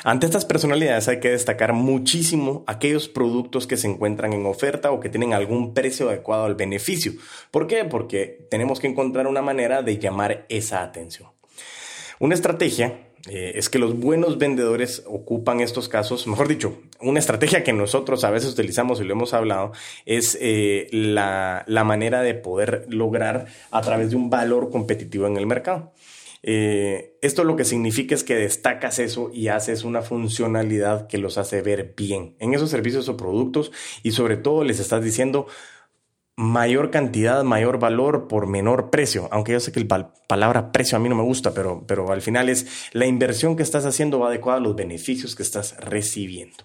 Ante 0.03 0.25
estas 0.25 0.45
personalidades 0.45 1.07
hay 1.07 1.19
que 1.19 1.31
destacar 1.31 1.73
muchísimo 1.73 2.63
aquellos 2.67 3.07
productos 3.07 3.67
que 3.67 3.77
se 3.77 3.87
encuentran 3.87 4.33
en 4.33 4.45
oferta 4.45 4.91
o 4.91 4.99
que 4.99 5.09
tienen 5.09 5.33
algún 5.33 5.73
precio 5.73 6.09
adecuado 6.09 6.45
al 6.45 6.55
beneficio. 6.55 7.13
¿Por 7.51 7.67
qué? 7.67 7.85
Porque 7.85 8.47
tenemos 8.49 8.79
que 8.79 8.87
encontrar 8.87 9.27
una 9.27 9.41
manera 9.41 9.81
de 9.81 9.97
llamar 9.97 10.45
esa 10.49 10.81
atención. 10.81 11.29
Una 12.19 12.35
estrategia 12.35 13.11
eh, 13.29 13.53
es 13.55 13.69
que 13.69 13.77
los 13.77 13.99
buenos 13.99 14.37
vendedores 14.37 15.03
ocupan 15.05 15.59
estos 15.59 15.87
casos, 15.87 16.25
mejor 16.25 16.47
dicho, 16.47 16.79
una 16.99 17.19
estrategia 17.19 17.63
que 17.63 17.73
nosotros 17.73 18.23
a 18.23 18.31
veces 18.31 18.53
utilizamos 18.53 18.99
y 18.99 19.03
lo 19.03 19.13
hemos 19.13 19.33
hablado, 19.33 19.73
es 20.05 20.37
eh, 20.41 20.87
la, 20.91 21.65
manera 21.85 22.21
de 22.21 22.33
poder 22.33 22.85
lograr 22.89 23.45
a 23.69 23.81
través 23.81 24.11
de 24.11 24.15
un 24.15 24.29
valor 24.29 24.69
competitivo 24.69 25.27
en 25.27 25.37
el 25.37 25.45
mercado. 25.45 25.91
Eh, 26.43 27.17
esto 27.21 27.43
lo 27.43 27.55
que 27.55 27.65
significa 27.65 28.15
es 28.15 28.23
que 28.23 28.35
destacas 28.35 28.97
eso 28.97 29.29
y 29.31 29.49
haces 29.49 29.83
una 29.83 30.01
funcionalidad 30.01 31.07
que 31.07 31.19
los 31.19 31.37
hace 31.37 31.61
ver 31.61 31.93
bien 31.95 32.35
en 32.39 32.53
esos 32.53 32.71
servicios 32.71 33.07
o 33.09 33.17
productos 33.17 33.71
y 34.01 34.11
sobre 34.11 34.37
todo 34.37 34.63
les 34.63 34.79
estás 34.79 35.03
diciendo, 35.03 35.45
mayor 36.41 36.89
cantidad, 36.89 37.43
mayor 37.43 37.77
valor 37.79 38.27
por 38.27 38.47
menor 38.47 38.89
precio. 38.89 39.27
Aunque 39.31 39.51
yo 39.51 39.59
sé 39.59 39.71
que 39.71 39.79
la 39.79 40.11
palabra 40.27 40.71
precio 40.71 40.97
a 40.97 40.99
mí 40.99 41.07
no 41.07 41.15
me 41.15 41.23
gusta, 41.23 41.53
pero, 41.53 41.83
pero 41.85 42.11
al 42.11 42.21
final 42.21 42.49
es 42.49 42.89
la 42.93 43.05
inversión 43.05 43.55
que 43.55 43.63
estás 43.63 43.85
haciendo 43.85 44.19
va 44.19 44.29
adecuada 44.29 44.57
a 44.57 44.61
los 44.61 44.75
beneficios 44.75 45.35
que 45.35 45.43
estás 45.43 45.77
recibiendo. 45.77 46.57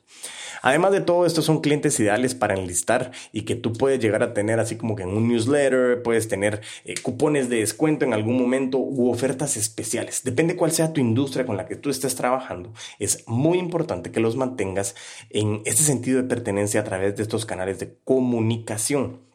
Además 0.62 0.92
de 0.92 1.02
todo, 1.02 1.26
estos 1.26 1.45
son 1.45 1.61
clientes 1.61 2.00
ideales 2.00 2.35
para 2.35 2.54
enlistar 2.54 3.12
y 3.33 3.42
que 3.42 3.54
tú 3.54 3.75
puedes 3.75 4.00
llegar 4.00 4.23
a 4.23 4.33
tener 4.33 4.59
así 4.61 4.76
como 4.76 4.97
que 4.97 5.02
en 5.02 5.11
un 5.11 5.28
newsletter, 5.28 6.02
puedes 6.02 6.26
tener 6.26 6.62
eh, 6.85 6.95
cupones 7.02 7.50
de 7.50 7.59
descuento 7.59 8.06
en 8.06 8.14
algún 8.14 8.38
momento 8.38 8.78
u 8.78 9.11
ofertas 9.11 9.59
especiales. 9.59 10.23
Depende 10.25 10.56
cuál 10.56 10.73
sea 10.73 10.95
tu 10.95 11.00
industria 11.02 11.45
con 11.45 11.59
la 11.59 11.66
que 11.66 11.76
tú 11.76 11.90
estés 11.90 12.14
trabajando. 12.16 12.73
Es 12.99 13.25
muy 13.28 13.59
importante 13.59 14.11
que 14.11 14.21
los 14.21 14.37
mantengas 14.37 14.95
en 15.28 15.61
este 15.66 15.83
sentido 15.83 16.23
de 16.23 16.28
pertenencia 16.28 16.80
a 16.80 16.85
través 16.85 17.14
de 17.14 17.23
estos 17.23 17.45
canales 17.45 17.78
de 17.78 17.95
comunicación. 18.04 19.26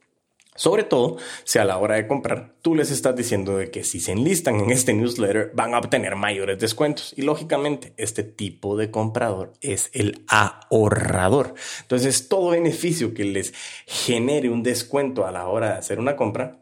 Sobre 0.55 0.83
todo 0.83 1.17
si 1.45 1.59
a 1.59 1.65
la 1.65 1.77
hora 1.77 1.95
de 1.95 2.07
comprar 2.07 2.55
tú 2.61 2.75
les 2.75 2.91
estás 2.91 3.15
diciendo 3.15 3.57
de 3.57 3.71
que 3.71 3.85
si 3.85 4.01
se 4.01 4.11
enlistan 4.11 4.59
en 4.59 4.71
este 4.71 4.93
newsletter 4.93 5.51
van 5.53 5.73
a 5.73 5.79
obtener 5.79 6.15
mayores 6.17 6.59
descuentos. 6.59 7.13
Y 7.15 7.21
lógicamente 7.21 7.93
este 7.95 8.23
tipo 8.23 8.75
de 8.75 8.91
comprador 8.91 9.53
es 9.61 9.89
el 9.93 10.25
ahorrador. 10.27 11.55
Entonces 11.81 12.27
todo 12.27 12.49
beneficio 12.49 13.13
que 13.13 13.23
les 13.23 13.53
genere 13.85 14.49
un 14.49 14.61
descuento 14.61 15.25
a 15.25 15.31
la 15.31 15.47
hora 15.47 15.71
de 15.71 15.79
hacer 15.79 15.99
una 15.99 16.17
compra, 16.17 16.59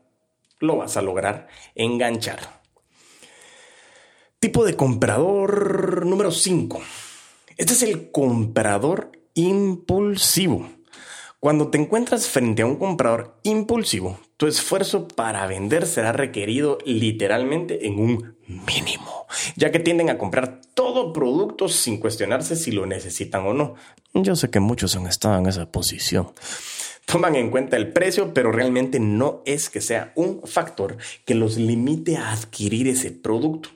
lo 0.60 0.77
vas 0.77 0.96
a 0.96 1.01
lograr 1.01 1.48
enganchar. 1.74 2.62
Tipo 4.39 4.63
de 4.65 4.75
comprador 4.75 6.05
número 6.05 6.31
5. 6.31 6.79
Este 7.58 7.74
es 7.74 7.84
el 7.84 8.12
comprador 8.12 9.12
impulsivo. 9.34 10.69
Cuando 11.41 11.69
te 11.69 11.77
encuentras 11.77 12.27
frente 12.27 12.63
a 12.63 12.65
un 12.65 12.75
comprador 12.75 13.39
impulsivo, 13.43 14.19
tu 14.36 14.46
esfuerzo 14.46 15.08
para 15.08 15.48
vender 15.48 15.88
será 15.88 16.12
requerido 16.12 16.79
literalmente 16.84 17.88
en 17.88 17.98
un 17.98 18.36
mínimo, 18.46 19.25
ya 19.55 19.72
que 19.72 19.79
tienden 19.79 20.10
a 20.10 20.17
comprar 20.17 20.60
todo 20.74 21.13
producto 21.13 21.69
sin 21.69 21.98
cuestionarse 21.98 22.58
si 22.58 22.74
lo 22.74 22.86
necesitan 22.86 23.48
o 23.48 23.53
no. 23.53 23.75
Yo 24.13 24.36
sé 24.36 24.50
que 24.50 24.60
muchos 24.60 24.98
han 24.98 25.08
estado 25.08 25.38
en 25.38 25.46
esa 25.46 25.72
posición. 25.72 26.34
Toman 27.05 27.38
en 27.38 27.51
cuenta 27.51 27.77
el 27.77 27.93
precio, 27.93 28.34
pero 28.34 28.51
realmente 28.51 29.00
no 29.00 29.41
es 29.46 29.69
que 29.69 29.79
sea 29.79 30.12
un 30.15 30.41
factor 30.43 30.98
que 31.24 31.36
los 31.36 31.55
limite 31.55 32.17
a 32.17 32.34
adquirir 32.34 32.89
ese 32.89 33.12
producto. 33.12 33.69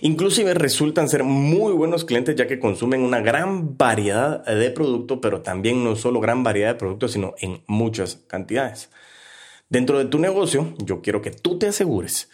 Inclusive 0.00 0.54
resultan 0.54 1.08
ser 1.08 1.24
muy 1.24 1.72
buenos 1.72 2.04
clientes 2.04 2.36
ya 2.36 2.46
que 2.46 2.58
consumen 2.58 3.02
una 3.02 3.20
gran 3.20 3.76
variedad 3.76 4.44
de 4.44 4.70
productos, 4.70 5.18
pero 5.20 5.42
también 5.42 5.84
no 5.84 5.96
solo 5.96 6.20
gran 6.20 6.42
variedad 6.42 6.70
de 6.70 6.78
productos, 6.78 7.12
sino 7.12 7.34
en 7.38 7.62
muchas 7.66 8.16
cantidades. 8.26 8.90
Dentro 9.68 9.98
de 9.98 10.06
tu 10.06 10.18
negocio, 10.18 10.74
yo 10.78 11.02
quiero 11.02 11.20
que 11.20 11.30
tú 11.30 11.58
te 11.58 11.68
asegures 11.68 12.28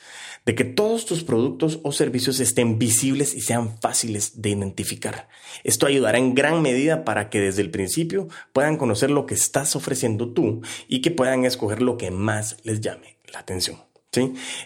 de 0.47 0.55
que 0.55 0.65
todos 0.65 1.07
tus 1.07 1.25
productos 1.25 1.81
o 1.83 1.93
servicios 1.93 2.39
estén 2.39 2.79
visibles 2.79 3.35
y 3.35 3.41
sean 3.41 3.79
fáciles 3.81 4.43
de 4.43 4.51
identificar. 4.51 5.29
Esto 5.65 5.87
ayudará 5.87 6.19
en 6.19 6.35
gran 6.35 6.61
medida 6.63 7.05
para 7.05 7.31
que 7.31 7.41
desde 7.41 7.63
el 7.63 7.71
principio 7.71 8.29
puedan 8.53 8.77
conocer 8.77 9.11
lo 9.11 9.27
que 9.27 9.35
estás 9.35 9.75
ofreciendo 9.75 10.33
tú 10.33 10.61
y 10.87 11.01
que 11.01 11.11
puedan 11.11 11.45
escoger 11.45 11.81
lo 11.83 11.97
que 11.97 12.11
más 12.11 12.57
les 12.63 12.81
llame 12.81 13.17
la 13.33 13.41
atención. 13.41 13.79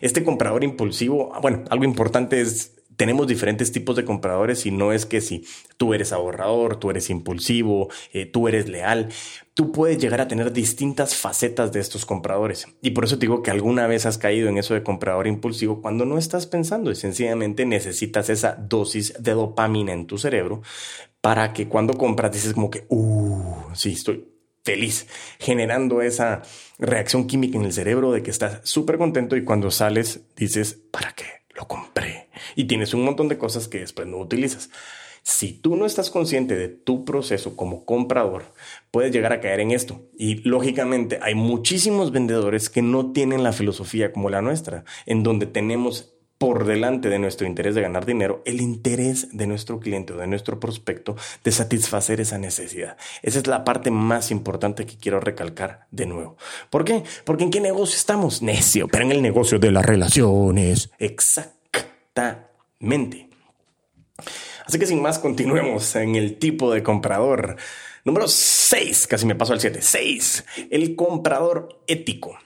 Este 0.00 0.24
comprador 0.24 0.64
impulsivo, 0.64 1.32
bueno, 1.40 1.64
algo 1.70 1.84
importante 1.84 2.40
es 2.40 2.74
tenemos 2.98 3.28
diferentes 3.28 3.70
tipos 3.70 3.94
de 3.94 4.04
compradores 4.04 4.66
y 4.66 4.72
no 4.72 4.92
es 4.92 5.06
que 5.06 5.20
si 5.20 5.46
tú 5.76 5.94
eres 5.94 6.12
ahorrador, 6.12 6.80
tú 6.80 6.90
eres 6.90 7.10
impulsivo, 7.10 7.88
eh, 8.12 8.26
tú 8.26 8.48
eres 8.48 8.68
leal, 8.68 9.08
tú 9.54 9.70
puedes 9.70 9.98
llegar 9.98 10.20
a 10.20 10.26
tener 10.26 10.52
distintas 10.52 11.14
facetas 11.14 11.70
de 11.70 11.78
estos 11.78 12.04
compradores. 12.04 12.66
Y 12.82 12.90
por 12.90 13.04
eso 13.04 13.16
te 13.16 13.26
digo 13.26 13.40
que 13.40 13.52
alguna 13.52 13.86
vez 13.86 14.04
has 14.04 14.18
caído 14.18 14.48
en 14.48 14.58
eso 14.58 14.74
de 14.74 14.82
comprador 14.82 15.28
impulsivo 15.28 15.80
cuando 15.80 16.04
no 16.04 16.18
estás 16.18 16.48
pensando 16.48 16.90
y 16.90 16.96
sencillamente 16.96 17.64
necesitas 17.64 18.30
esa 18.30 18.56
dosis 18.56 19.14
de 19.22 19.32
dopamina 19.32 19.92
en 19.92 20.08
tu 20.08 20.18
cerebro 20.18 20.62
para 21.20 21.52
que 21.52 21.68
cuando 21.68 21.94
compras 21.94 22.32
dices 22.32 22.54
como 22.54 22.68
que, 22.68 22.84
uh, 22.88 23.62
sí, 23.74 23.92
estoy 23.92 24.26
feliz, 24.68 25.06
generando 25.38 26.02
esa 26.02 26.42
reacción 26.78 27.26
química 27.26 27.56
en 27.56 27.64
el 27.64 27.72
cerebro 27.72 28.12
de 28.12 28.22
que 28.22 28.30
estás 28.30 28.60
súper 28.64 28.98
contento 28.98 29.34
y 29.34 29.42
cuando 29.42 29.70
sales 29.70 30.26
dices, 30.36 30.78
¿para 30.90 31.14
qué? 31.14 31.24
Lo 31.56 31.66
compré. 31.66 32.28
Y 32.54 32.64
tienes 32.64 32.92
un 32.92 33.02
montón 33.02 33.28
de 33.28 33.38
cosas 33.38 33.66
que 33.66 33.78
después 33.78 34.06
no 34.06 34.18
utilizas. 34.18 34.68
Si 35.22 35.54
tú 35.54 35.74
no 35.74 35.86
estás 35.86 36.10
consciente 36.10 36.54
de 36.54 36.68
tu 36.68 37.06
proceso 37.06 37.56
como 37.56 37.86
comprador, 37.86 38.52
puedes 38.90 39.10
llegar 39.10 39.32
a 39.32 39.40
caer 39.40 39.60
en 39.60 39.70
esto. 39.70 40.02
Y 40.18 40.46
lógicamente 40.46 41.18
hay 41.22 41.34
muchísimos 41.34 42.12
vendedores 42.12 42.68
que 42.68 42.82
no 42.82 43.12
tienen 43.12 43.42
la 43.42 43.54
filosofía 43.54 44.12
como 44.12 44.28
la 44.28 44.42
nuestra, 44.42 44.84
en 45.06 45.22
donde 45.22 45.46
tenemos 45.46 46.17
por 46.38 46.64
delante 46.64 47.08
de 47.08 47.18
nuestro 47.18 47.48
interés 47.48 47.74
de 47.74 47.82
ganar 47.82 48.06
dinero, 48.06 48.42
el 48.44 48.60
interés 48.60 49.36
de 49.36 49.48
nuestro 49.48 49.80
cliente 49.80 50.12
o 50.12 50.16
de 50.16 50.28
nuestro 50.28 50.60
prospecto 50.60 51.16
de 51.42 51.50
satisfacer 51.50 52.20
esa 52.20 52.38
necesidad. 52.38 52.96
Esa 53.22 53.40
es 53.40 53.48
la 53.48 53.64
parte 53.64 53.90
más 53.90 54.30
importante 54.30 54.86
que 54.86 54.96
quiero 54.96 55.18
recalcar 55.18 55.88
de 55.90 56.06
nuevo. 56.06 56.36
¿Por 56.70 56.84
qué? 56.84 57.02
Porque 57.24 57.42
en 57.44 57.50
qué 57.50 57.60
negocio 57.60 57.96
estamos? 57.96 58.40
Necio, 58.40 58.86
pero 58.86 59.04
en 59.04 59.10
el 59.12 59.20
negocio 59.20 59.58
de 59.58 59.72
las 59.72 59.84
relaciones. 59.84 60.90
Exactamente. 60.98 63.28
Así 64.64 64.78
que 64.78 64.86
sin 64.86 65.02
más, 65.02 65.18
continuemos 65.18 65.96
en 65.96 66.14
el 66.14 66.38
tipo 66.38 66.72
de 66.72 66.84
comprador. 66.84 67.56
Número 68.04 68.28
6, 68.28 69.08
casi 69.08 69.26
me 69.26 69.34
paso 69.34 69.54
al 69.54 69.60
7. 69.60 69.80
6, 69.82 70.44
el 70.70 70.94
comprador 70.94 71.80
ético. 71.86 72.38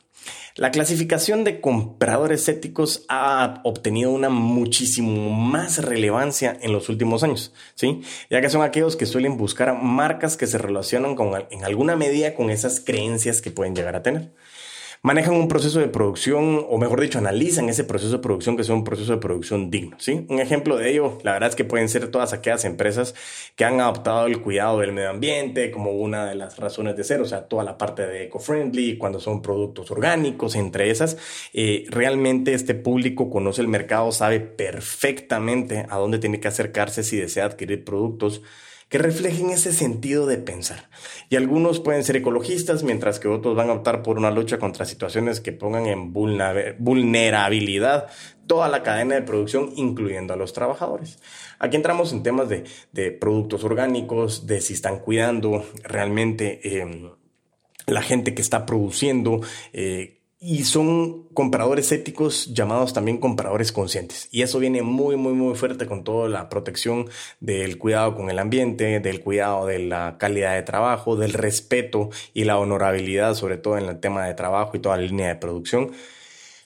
La 0.55 0.71
clasificación 0.71 1.45
de 1.45 1.61
compradores 1.61 2.49
éticos 2.49 3.07
ha 3.09 3.61
obtenido 3.64 4.11
una 4.11 4.29
muchísimo 4.29 5.31
más 5.31 5.83
relevancia 5.83 6.57
en 6.61 6.73
los 6.73 6.88
últimos 6.91 7.23
años, 7.23 7.55
¿sí? 7.75 8.02
Ya 8.29 8.43
que 8.43 8.50
son 8.50 8.62
aquellos 8.62 8.97
que 8.97 9.07
suelen 9.07 9.38
buscar 9.38 9.75
marcas 9.83 10.37
que 10.37 10.47
se 10.47 10.59
relacionan 10.59 11.14
con, 11.14 11.33
en 11.50 11.64
alguna 11.64 11.97
medida 11.97 12.35
con 12.35 12.50
esas 12.50 12.81
creencias 12.81 13.41
que 13.41 13.50
pueden 13.50 13.75
llegar 13.75 13.97
a 13.97 14.02
tener 14.02 14.31
manejan 15.02 15.35
un 15.35 15.49
proceso 15.49 15.80
de 15.80 15.88
producción, 15.88 16.64
o 16.68 16.78
mejor 16.78 17.00
dicho, 17.00 17.18
analizan 17.18 17.68
ese 17.68 17.82
proceso 17.82 18.12
de 18.12 18.18
producción 18.21 18.56
que 18.56 18.62
sea 18.62 18.76
un 18.76 18.85
proceso 18.85 19.12
de 19.12 19.18
producción 19.18 19.68
digno. 19.68 19.97
¿sí? 19.99 20.25
Un 20.28 20.38
ejemplo 20.38 20.76
de 20.76 20.90
ello, 20.90 21.18
la 21.25 21.32
verdad 21.32 21.50
es 21.50 21.56
que 21.56 21.64
pueden 21.64 21.88
ser 21.88 22.09
todas 22.09 22.32
aquellas 22.32 22.64
empresas 22.64 23.14
que 23.56 23.64
han 23.64 23.80
adoptado 23.80 24.26
el 24.26 24.40
cuidado 24.40 24.78
del 24.78 24.92
medio 24.92 25.11
ambiente 25.11 25.73
como 25.73 25.90
una 25.90 26.26
de 26.26 26.37
las 26.37 26.56
razones 26.56 26.97
de 26.97 27.02
ser, 27.02 27.21
o 27.21 27.25
sea, 27.25 27.49
toda 27.49 27.64
la 27.64 27.76
parte 27.76 28.06
de 28.06 28.25
eco-friendly, 28.25 28.97
cuando 28.97 29.18
son 29.18 29.42
productos 29.42 29.90
orgánicos, 29.90 30.54
entre 30.54 30.90
esas, 30.90 31.18
eh, 31.52 31.85
realmente 31.88 32.54
este 32.54 32.75
público 32.75 33.28
conoce 33.28 33.61
el 33.61 33.68
mercado, 33.68 34.12
sabe 34.12 34.38
perfectamente 34.38 35.85
a 35.88 35.97
dónde 35.97 36.21
tiene 36.21 36.38
que 36.38 36.49
acercarse 36.49 37.02
si 37.02 37.16
desea 37.16 37.47
adquirir 37.47 37.85
productos 37.85 38.42
que 38.92 38.99
reflejen 38.99 39.49
ese 39.49 39.72
sentido 39.72 40.26
de 40.26 40.37
pensar. 40.37 40.90
Y 41.30 41.37
algunos 41.37 41.80
pueden 41.80 42.04
ser 42.04 42.16
ecologistas, 42.16 42.82
mientras 42.82 43.18
que 43.18 43.26
otros 43.26 43.56
van 43.56 43.70
a 43.70 43.72
optar 43.72 44.02
por 44.02 44.18
una 44.18 44.30
lucha 44.30 44.58
contra 44.58 44.84
situaciones 44.84 45.40
que 45.40 45.50
pongan 45.50 45.87
en 45.87 46.12
vulnerabilidad 46.12 48.08
toda 48.46 48.68
la 48.68 48.82
cadena 48.82 49.14
de 49.14 49.22
producción, 49.22 49.72
incluyendo 49.76 50.34
a 50.34 50.37
los 50.37 50.52
trabajadores. 50.52 51.18
Aquí 51.58 51.76
entramos 51.76 52.12
en 52.12 52.22
temas 52.22 52.50
de, 52.50 53.12
productos 53.12 53.64
orgánicos, 53.64 54.46
de 54.46 54.61
si 54.61 54.75
están 54.75 54.99
cuidando 54.99 55.64
realmente 55.84 56.61
eh, 56.62 57.14
la 57.87 58.02
gente 58.02 58.34
que 58.34 58.42
está 58.42 58.66
produciendo. 58.66 59.40
Eh, 59.72 60.22
y 60.44 60.64
son 60.64 61.28
compradores 61.34 61.92
éticos 61.92 62.52
llamados 62.52 62.92
también 62.92 63.18
compradores 63.18 63.70
conscientes. 63.70 64.26
Y 64.32 64.42
eso 64.42 64.58
viene 64.58 64.82
muy, 64.82 65.16
muy, 65.16 65.34
muy 65.34 65.54
fuerte 65.54 65.87
con 65.87 66.02
toda 66.02 66.28
la 66.28 66.49
protección 66.49 67.08
del 67.38 67.78
cuidado 67.78 68.16
con 68.16 68.28
el 68.28 68.40
ambiente, 68.40 68.99
del 68.99 69.20
cuidado 69.20 69.66
de 69.66 69.78
la 69.78 70.16
calidad 70.18 70.56
de 70.56 70.62
trabajo, 70.62 71.14
del 71.14 71.32
respeto 71.32 72.11
y 72.34 72.42
la 72.42 72.58
honorabilidad, 72.58 73.37
sobre 73.37 73.56
todo 73.56 73.78
en 73.78 73.84
el 73.84 74.00
tema 74.00 74.26
de 74.26 74.34
trabajo 74.34 74.76
y 74.76 74.80
toda 74.80 74.96
la 74.96 75.04
línea 75.04 75.28
de 75.28 75.37
producción. 75.37 75.92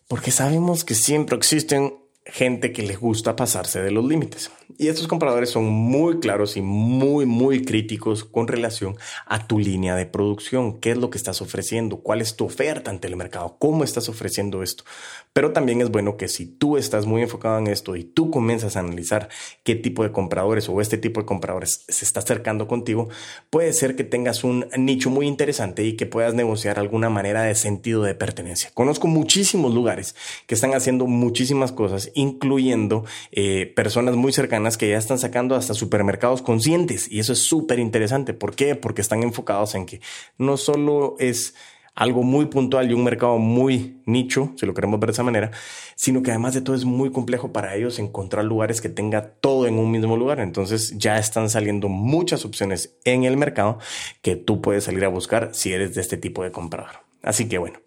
Porque 0.08 0.30
sabemos 0.30 0.82
que 0.82 0.94
siempre 0.94 1.36
existen 1.36 1.98
gente 2.26 2.72
que 2.72 2.82
les 2.82 2.98
gusta 2.98 3.36
pasarse 3.36 3.80
de 3.80 3.90
los 3.90 4.04
límites. 4.04 4.50
Y 4.78 4.88
estos 4.88 5.06
compradores 5.06 5.50
son 5.50 5.64
muy 5.64 6.18
claros 6.18 6.56
y 6.56 6.60
muy, 6.60 7.24
muy 7.24 7.64
críticos 7.64 8.24
con 8.24 8.48
relación 8.48 8.96
a 9.24 9.46
tu 9.46 9.60
línea 9.60 9.94
de 9.94 10.06
producción. 10.06 10.80
¿Qué 10.80 10.90
es 10.90 10.98
lo 10.98 11.08
que 11.08 11.18
estás 11.18 11.40
ofreciendo? 11.40 11.98
¿Cuál 11.98 12.20
es 12.20 12.36
tu 12.36 12.44
oferta 12.44 12.90
ante 12.90 13.06
el 13.06 13.16
mercado? 13.16 13.56
¿Cómo 13.58 13.84
estás 13.84 14.08
ofreciendo 14.08 14.62
esto? 14.62 14.84
Pero 15.32 15.52
también 15.52 15.80
es 15.80 15.90
bueno 15.90 16.16
que 16.16 16.28
si 16.28 16.46
tú 16.46 16.76
estás 16.76 17.06
muy 17.06 17.22
enfocado 17.22 17.58
en 17.58 17.68
esto 17.68 17.94
y 17.94 18.04
tú 18.04 18.30
comienzas 18.30 18.76
a 18.76 18.80
analizar 18.80 19.28
qué 19.62 19.76
tipo 19.76 20.02
de 20.02 20.10
compradores 20.10 20.68
o 20.68 20.80
este 20.80 20.98
tipo 20.98 21.20
de 21.20 21.26
compradores 21.26 21.84
se 21.88 22.04
está 22.04 22.20
acercando 22.20 22.66
contigo, 22.66 23.08
puede 23.50 23.72
ser 23.72 23.94
que 23.94 24.04
tengas 24.04 24.42
un 24.42 24.66
nicho 24.76 25.10
muy 25.10 25.26
interesante 25.26 25.84
y 25.84 25.96
que 25.96 26.06
puedas 26.06 26.34
negociar 26.34 26.78
alguna 26.78 27.08
manera 27.08 27.42
de 27.42 27.54
sentido 27.54 28.02
de 28.02 28.14
pertenencia. 28.14 28.70
Conozco 28.74 29.06
muchísimos 29.06 29.72
lugares 29.72 30.16
que 30.46 30.54
están 30.54 30.74
haciendo 30.74 31.06
muchísimas 31.06 31.70
cosas 31.70 32.10
incluyendo 32.16 33.04
eh, 33.30 33.72
personas 33.76 34.16
muy 34.16 34.32
cercanas 34.32 34.76
que 34.76 34.88
ya 34.88 34.98
están 34.98 35.18
sacando 35.18 35.54
hasta 35.54 35.74
supermercados 35.74 36.42
conscientes. 36.42 37.10
Y 37.12 37.20
eso 37.20 37.32
es 37.32 37.40
súper 37.40 37.78
interesante. 37.78 38.34
¿Por 38.34 38.56
qué? 38.56 38.74
Porque 38.74 39.02
están 39.02 39.22
enfocados 39.22 39.74
en 39.76 39.86
que 39.86 40.00
no 40.38 40.56
solo 40.56 41.14
es 41.20 41.54
algo 41.94 42.22
muy 42.22 42.46
puntual 42.46 42.90
y 42.90 42.94
un 42.94 43.04
mercado 43.04 43.38
muy 43.38 44.02
nicho, 44.04 44.52
si 44.56 44.66
lo 44.66 44.74
queremos 44.74 45.00
ver 45.00 45.08
de 45.08 45.12
esa 45.12 45.22
manera, 45.22 45.50
sino 45.96 46.22
que 46.22 46.30
además 46.30 46.52
de 46.52 46.60
todo 46.60 46.76
es 46.76 46.84
muy 46.84 47.10
complejo 47.10 47.52
para 47.52 47.74
ellos 47.74 47.98
encontrar 47.98 48.44
lugares 48.44 48.82
que 48.82 48.90
tenga 48.90 49.30
todo 49.40 49.66
en 49.66 49.78
un 49.78 49.90
mismo 49.90 50.16
lugar. 50.16 50.40
Entonces 50.40 50.96
ya 50.98 51.18
están 51.18 51.48
saliendo 51.48 51.88
muchas 51.88 52.44
opciones 52.44 52.96
en 53.04 53.24
el 53.24 53.36
mercado 53.36 53.78
que 54.20 54.36
tú 54.36 54.60
puedes 54.60 54.84
salir 54.84 55.04
a 55.04 55.08
buscar 55.08 55.50
si 55.54 55.72
eres 55.72 55.94
de 55.94 56.02
este 56.02 56.18
tipo 56.18 56.44
de 56.44 56.52
comprador. 56.52 57.06
Así 57.22 57.48
que 57.48 57.56
bueno, 57.58 57.80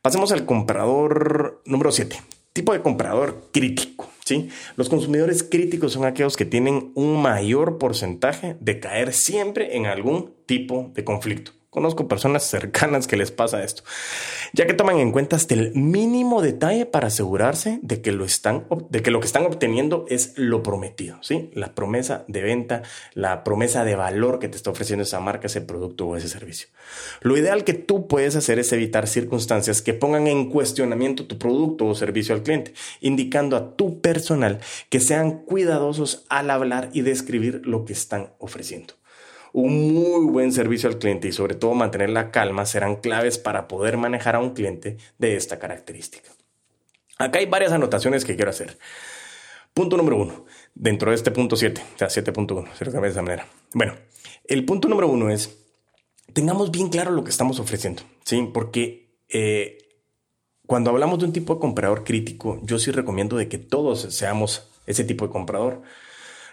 pasemos 0.00 0.32
al 0.32 0.46
comprador 0.46 1.62
número 1.66 1.92
7 1.92 2.16
tipo 2.52 2.72
de 2.72 2.82
comprador 2.82 3.48
crítico. 3.52 4.08
¿sí? 4.24 4.48
Los 4.76 4.88
consumidores 4.88 5.42
críticos 5.42 5.92
son 5.92 6.04
aquellos 6.04 6.36
que 6.36 6.44
tienen 6.44 6.92
un 6.94 7.20
mayor 7.20 7.78
porcentaje 7.78 8.56
de 8.60 8.80
caer 8.80 9.12
siempre 9.12 9.76
en 9.76 9.86
algún 9.86 10.32
tipo 10.46 10.90
de 10.94 11.04
conflicto. 11.04 11.52
Conozco 11.72 12.06
personas 12.06 12.42
cercanas 12.42 13.06
que 13.06 13.16
les 13.16 13.30
pasa 13.30 13.64
esto, 13.64 13.82
ya 14.52 14.66
que 14.66 14.74
toman 14.74 14.98
en 14.98 15.10
cuenta 15.10 15.36
hasta 15.36 15.54
el 15.54 15.74
mínimo 15.74 16.42
detalle 16.42 16.84
para 16.84 17.06
asegurarse 17.06 17.78
de 17.80 18.02
que 18.02 18.12
lo 18.12 18.26
están, 18.26 18.66
de 18.90 19.00
que 19.00 19.10
lo 19.10 19.20
que 19.20 19.26
están 19.26 19.46
obteniendo 19.46 20.04
es 20.10 20.34
lo 20.36 20.62
prometido, 20.62 21.16
¿sí? 21.22 21.48
La 21.54 21.74
promesa 21.74 22.26
de 22.28 22.42
venta, 22.42 22.82
la 23.14 23.42
promesa 23.42 23.86
de 23.86 23.96
valor 23.96 24.38
que 24.38 24.50
te 24.50 24.58
está 24.58 24.68
ofreciendo 24.68 25.04
esa 25.04 25.20
marca, 25.20 25.46
ese 25.46 25.62
producto 25.62 26.08
o 26.08 26.14
ese 26.14 26.28
servicio. 26.28 26.68
Lo 27.22 27.38
ideal 27.38 27.64
que 27.64 27.72
tú 27.72 28.06
puedes 28.06 28.36
hacer 28.36 28.58
es 28.58 28.70
evitar 28.74 29.08
circunstancias 29.08 29.80
que 29.80 29.94
pongan 29.94 30.26
en 30.26 30.50
cuestionamiento 30.50 31.26
tu 31.26 31.38
producto 31.38 31.86
o 31.86 31.94
servicio 31.94 32.34
al 32.34 32.42
cliente, 32.42 32.74
indicando 33.00 33.56
a 33.56 33.76
tu 33.76 34.02
personal 34.02 34.60
que 34.90 35.00
sean 35.00 35.38
cuidadosos 35.38 36.26
al 36.28 36.50
hablar 36.50 36.90
y 36.92 37.00
describir 37.00 37.62
lo 37.64 37.86
que 37.86 37.94
están 37.94 38.34
ofreciendo. 38.38 38.92
Un 39.52 39.92
muy 39.92 40.26
buen 40.30 40.52
servicio 40.52 40.88
al 40.88 40.98
cliente 40.98 41.28
y 41.28 41.32
sobre 41.32 41.54
todo 41.54 41.74
mantener 41.74 42.10
la 42.10 42.30
calma 42.30 42.64
serán 42.64 42.96
claves 42.96 43.38
para 43.38 43.68
poder 43.68 43.96
manejar 43.96 44.36
a 44.36 44.40
un 44.40 44.54
cliente 44.54 44.96
de 45.18 45.36
esta 45.36 45.58
característica. 45.58 46.30
Acá 47.18 47.38
hay 47.38 47.46
varias 47.46 47.72
anotaciones 47.72 48.24
que 48.24 48.34
quiero 48.34 48.50
hacer. 48.50 48.78
Punto 49.74 49.96
número 49.96 50.16
uno, 50.16 50.44
dentro 50.74 51.10
de 51.10 51.16
este 51.16 51.30
punto 51.30 51.56
7, 51.56 51.82
o 51.94 51.98
sea, 51.98 52.08
7.1, 52.08 52.68
si 52.78 52.84
lo 52.84 52.90
de 52.92 53.08
esa 53.08 53.22
manera. 53.22 53.46
Bueno, 53.72 53.94
el 54.44 54.64
punto 54.64 54.88
número 54.88 55.08
uno 55.08 55.30
es, 55.30 55.58
tengamos 56.32 56.70
bien 56.70 56.88
claro 56.88 57.10
lo 57.10 57.24
que 57.24 57.30
estamos 57.30 57.58
ofreciendo, 57.58 58.02
¿sí? 58.24 58.50
Porque 58.52 59.16
eh, 59.28 59.78
cuando 60.66 60.90
hablamos 60.90 61.18
de 61.18 61.24
un 61.26 61.32
tipo 61.32 61.54
de 61.54 61.60
comprador 61.60 62.04
crítico, 62.04 62.60
yo 62.64 62.78
sí 62.78 62.90
recomiendo 62.90 63.36
de 63.36 63.48
que 63.48 63.58
todos 63.58 64.00
seamos 64.14 64.70
ese 64.86 65.04
tipo 65.04 65.26
de 65.26 65.32
comprador. 65.32 65.82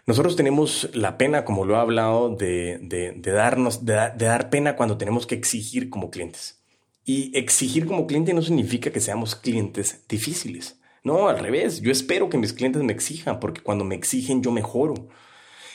Nosotros 0.09 0.35
tenemos 0.35 0.89
la 0.93 1.19
pena, 1.19 1.45
como 1.45 1.65
lo 1.65 1.75
he 1.75 1.77
hablado, 1.77 2.35
de, 2.35 3.13
darnos, 3.23 3.85
de, 3.85 3.93
dar 3.93 4.49
pena 4.49 4.75
cuando 4.75 4.97
tenemos 4.97 5.27
que 5.27 5.35
exigir 5.35 5.91
como 5.91 6.09
clientes. 6.09 6.63
Y 7.05 7.31
exigir 7.37 7.85
como 7.85 8.07
cliente 8.07 8.33
no 8.33 8.41
significa 8.41 8.89
que 8.89 9.01
seamos 9.01 9.35
clientes 9.35 10.03
difíciles. 10.09 10.79
No, 11.03 11.27
al 11.27 11.37
revés. 11.37 11.81
Yo 11.81 11.91
espero 11.91 12.27
que 12.27 12.39
mis 12.39 12.53
clientes 12.53 12.81
me 12.81 12.91
exijan, 12.91 13.39
porque 13.39 13.61
cuando 13.61 13.85
me 13.85 13.93
exigen 13.93 14.41
yo 14.41 14.51
mejoro. 14.51 14.95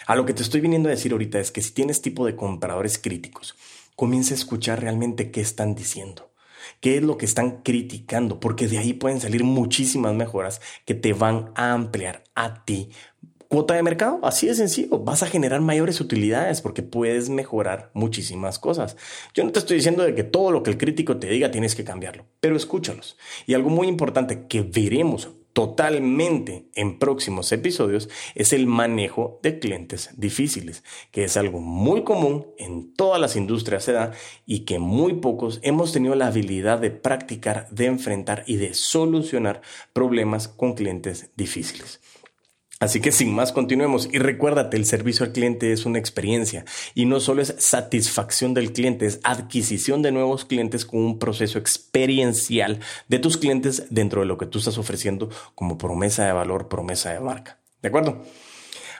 A 0.05 0.17
lo 0.17 0.26
que 0.26 0.35
te 0.35 0.43
estoy 0.43 0.61
viniendo 0.61 0.88
a 0.88 0.91
decir 0.91 1.12
ahorita 1.12 1.38
es 1.38 1.53
que 1.53 1.62
si 1.62 1.71
tienes 1.71 2.03
tipo 2.03 2.26
de 2.26 2.35
compradores 2.35 2.99
críticos, 2.99 3.55
comienza 3.95 4.35
a 4.35 4.38
escuchar 4.38 4.81
realmente 4.81 5.31
qué 5.31 5.42
están 5.42 5.77
diciendo 5.77 6.35
qué 6.81 6.97
es 6.97 7.03
lo 7.03 7.16
que 7.16 7.27
están 7.27 7.62
criticando, 7.62 8.40
porque 8.40 8.68
de 8.68 8.79
ahí 8.79 8.92
pueden 8.92 9.20
salir 9.20 9.44
muchísimas 9.44 10.14
mejoras 10.14 10.61
que 10.85 10.94
te 10.94 11.12
van 11.12 11.51
a 11.55 11.73
ampliar 11.73 12.25
a 12.35 12.64
ti 12.64 12.90
cuota 13.48 13.74
de 13.74 13.83
mercado, 13.83 14.20
así 14.22 14.46
de 14.46 14.54
sencillo. 14.54 14.98
Vas 14.98 15.22
a 15.22 15.26
generar 15.26 15.61
mayores 15.61 16.00
utilidades 16.00 16.61
porque 16.61 16.83
puedes 16.83 17.28
mejorar 17.28 17.90
muchísimas 17.94 18.59
cosas. 18.59 18.96
Yo 19.35 19.44
no 19.44 19.52
te 19.52 19.59
estoy 19.59 19.76
diciendo 19.76 20.02
de 20.02 20.14
que 20.14 20.24
todo 20.24 20.50
lo 20.50 20.62
que 20.62 20.70
el 20.70 20.78
crítico 20.78 21.16
te 21.18 21.28
diga 21.28 21.50
tienes 21.50 21.74
que 21.74 21.85
cambiarlo, 21.85 22.26
pero 22.40 22.57
escúchalos. 22.57 23.16
Y 23.46 23.54
algo 23.54 23.70
muy 23.70 23.88
importante 23.88 24.46
que 24.46 24.62
veremos 24.62 25.28
totalmente 25.54 26.68
en 26.74 26.98
próximos 26.98 27.50
episodios 27.52 28.11
es 28.35 28.52
el 28.52 28.66
manejo 28.66 29.38
de 29.42 29.61
clientes 29.61 30.11
difíciles, 30.16 30.83
que 31.12 31.24
es 31.24 31.37
algo 31.37 31.61
muy 31.61 32.02
común 32.02 32.48
en 32.59 32.92
todas 32.92 33.20
las 33.20 33.37
industrias 33.37 33.85
se 33.85 33.92
da 33.92 34.11
y 34.44 34.61
que 34.61 34.80
muy 34.80 35.14
pocos 35.14 35.61
hemos 35.62 35.92
tenido 35.92 36.16
la 36.16 36.26
habilidad 36.26 36.80
de 36.80 36.90
practicar, 36.90 37.68
de 37.70 37.87
enfrentar 37.87 38.42
y 38.46 38.57
de 38.57 38.74
solucionar 38.74 39.62
problemas 39.92 40.48
con 40.48 40.74
clientes 40.74 41.30
difíciles. 41.37 42.00
Así 42.85 43.01
que 43.01 43.12
sin 43.12 43.33
más, 43.33 43.51
continuemos 43.51 44.11
y 44.12 44.18
recuérdate, 44.18 44.77
el 44.77 44.85
servicio 44.85 45.25
al 45.25 45.33
cliente 45.33 45.73
es 45.73 45.87
una 45.87 45.99
experiencia 45.99 46.66
y 46.94 47.07
no 47.07 47.18
solo 47.18 47.40
es 47.40 47.55
satisfacción 47.57 48.53
del 48.53 48.75
cliente, 48.75 49.07
es 49.07 49.20
adquisición 49.25 50.03
de 50.03 50.12
nuevos 50.12 50.44
clientes 50.44 50.85
con 50.85 51.01
un 51.01 51.18
proceso 51.18 51.59
experiencial 51.59 52.81
de 53.09 53.18
tus 53.18 53.38
clientes 53.38 53.87
dentro 53.88 54.20
de 54.20 54.27
lo 54.27 54.37
que 54.37 54.44
tú 54.44 54.59
estás 54.59 54.77
ofreciendo 54.77 55.31
como 55.55 55.79
promesa 55.79 56.27
de 56.27 56.33
valor, 56.33 56.68
promesa 56.68 57.11
de 57.11 57.20
marca. 57.20 57.59
¿De 57.81 57.88
acuerdo? 57.88 58.23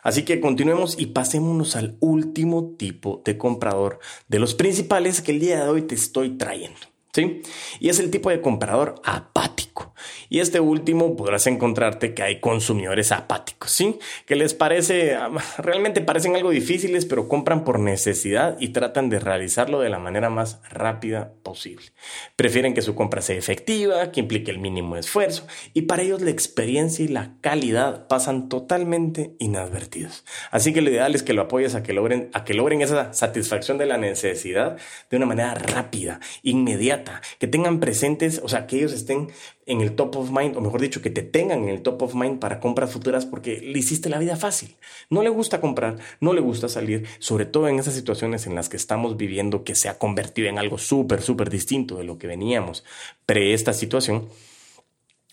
Así 0.03 0.23
que 0.23 0.41
continuemos 0.41 0.99
y 0.99 1.09
pasémonos 1.09 1.77
al 1.77 1.99
último 2.01 2.77
tipo 2.79 3.21
de 3.27 3.37
comprador 3.37 3.99
de 4.29 4.39
los 4.39 4.55
principales 4.55 5.21
que 5.21 5.33
el 5.33 5.41
día 5.41 5.63
de 5.63 5.69
hoy 5.69 5.83
te 5.83 5.95
estoy 5.95 6.39
trayendo. 6.39 6.94
¿Sí? 7.15 7.43
Y 7.79 7.91
es 7.91 8.01
el 8.01 8.11
tipo 8.11 8.29
de 8.31 8.41
comprador 8.41 8.97
apático. 9.05 9.95
Y 10.29 10.41
este 10.41 10.61
último 10.61 11.17
podrás 11.17 11.47
encontrarte 11.47 12.13
que 12.13 12.23
hay 12.23 12.41
consumidores 12.41 13.13
apáticos, 13.13 13.71
¿sí? 13.71 13.99
Que 14.27 14.35
les 14.35 14.53
parece, 14.53 15.17
realmente 15.59 16.01
parecen 16.01 16.35
algo 16.35 16.51
difíciles, 16.51 17.07
pero 17.07 17.29
compran 17.29 17.65
por 17.65 17.79
necesidad 17.79 18.57
y 18.59 18.71
tratan 18.71 19.11
de 19.11 19.21
realizarlo 19.21 19.81
de 19.81 19.91
la 19.91 19.99
manera 19.99 20.31
más 20.31 20.61
rápida 20.71 21.33
posible. 21.43 21.87
Prefieren 22.35 22.75
que 22.75 22.83
su 22.83 22.95
compra 22.95 23.23
sea 23.23 23.37
efectiva, 23.37 24.11
que 24.11 24.21
implique 24.21 24.51
el 24.51 24.59
mínimo 24.59 24.97
esfuerzo, 24.97 25.47
y 25.73 25.83
para 25.83 26.03
ellos 26.03 26.21
la 26.21 26.31
experiencia 26.31 27.05
y 27.05 27.09
la 27.09 27.35
calidad 27.41 28.09
pasan 28.09 28.49
totalmente 28.49 29.37
inadvertidos. 29.39 30.25
Así 30.51 30.73
que 30.73 30.83
lo 30.83 30.91
ideal 30.91 31.15
es 31.15 31.23
que 31.23 31.33
lo 31.33 31.43
apoyes 31.43 31.75
a 31.75 31.83
que 31.83 31.93
logren, 31.93 32.31
a 32.33 32.45
que 32.45 32.55
logren 32.55 32.83
esa 32.83 33.13
satisfacción 33.13 33.79
de 33.79 33.87
la 33.87 33.99
necesidad 33.99 34.77
de 35.11 35.17
una 35.17 35.27
manera 35.27 35.55
rápida, 35.55 36.21
inmediata, 36.43 37.04
que 37.39 37.47
tengan 37.47 37.81
presentes, 37.81 38.41
o 38.43 38.49
sea, 38.49 38.67
que 38.67 38.77
ellos 38.77 38.93
estén 38.93 39.29
en 39.67 39.81
el 39.81 39.95
top 39.95 40.17
of 40.17 40.31
mind, 40.31 40.57
o 40.57 40.61
mejor 40.61 40.81
dicho, 40.81 41.01
que 41.03 41.11
te 41.11 41.23
tengan 41.23 41.63
en 41.65 41.69
el 41.69 41.83
top 41.83 42.03
of 42.03 42.15
mind 42.15 42.39
para 42.39 42.61
compras 42.61 42.93
futuras 42.93 43.27
porque 43.27 43.61
le 43.61 43.79
hiciste 43.79 44.09
la 44.09 44.19
vida 44.19 44.37
fácil. 44.37 44.77
No 45.11 45.23
le 45.23 45.29
gusta 45.31 45.61
comprar, 45.61 45.99
no 46.21 46.33
le 46.33 46.41
gusta 46.41 46.69
salir, 46.69 47.07
sobre 47.19 47.47
todo 47.47 47.69
en 47.69 47.79
esas 47.79 47.95
situaciones 47.95 48.47
en 48.47 48.55
las 48.55 48.69
que 48.69 48.77
estamos 48.77 49.17
viviendo 49.17 49.65
que 49.65 49.75
se 49.75 49.89
ha 49.89 49.99
convertido 49.99 50.49
en 50.49 50.59
algo 50.59 50.79
súper, 50.79 51.23
súper 51.23 51.51
distinto 51.51 51.97
de 51.97 52.05
lo 52.05 52.19
que 52.19 52.27
veníamos 52.27 52.85
pre 53.27 53.55
esta 53.55 53.73
situación. 53.73 54.29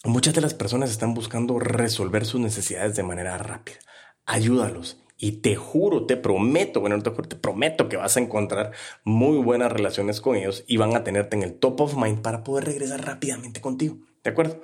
Muchas 0.04 0.34
de 0.34 0.42
las 0.42 0.54
personas 0.54 0.90
están 0.90 1.14
buscando 1.14 1.60
resolver 1.60 2.26
sus 2.26 2.42
necesidades 2.42 2.96
de 2.96 3.04
manera 3.04 3.38
rápida. 3.38 3.78
Ayúdalos, 4.26 5.01
y 5.22 5.34
te 5.34 5.56
juro, 5.56 6.08
te 6.08 6.18
prometo, 6.18 6.82
bueno, 6.82 7.02
te, 7.02 7.12
te 7.12 7.36
prometo 7.36 7.88
que 7.88 7.96
vas 7.96 8.18
a 8.18 8.20
encontrar 8.20 8.72
muy 9.04 9.38
buenas 9.38 9.72
relaciones 9.72 10.20
con 10.20 10.36
ellos 10.36 10.66
y 10.68 10.78
van 10.78 10.96
a 10.96 11.04
tenerte 11.04 11.38
en 11.38 11.44
el 11.44 11.54
top 11.54 11.80
of 11.82 11.96
mind 11.96 12.24
para 12.24 12.44
poder 12.44 12.66
regresar 12.66 13.06
rápidamente 13.06 13.62
contigo. 13.62 14.00
¿De 14.24 14.32
acuerdo? 14.32 14.62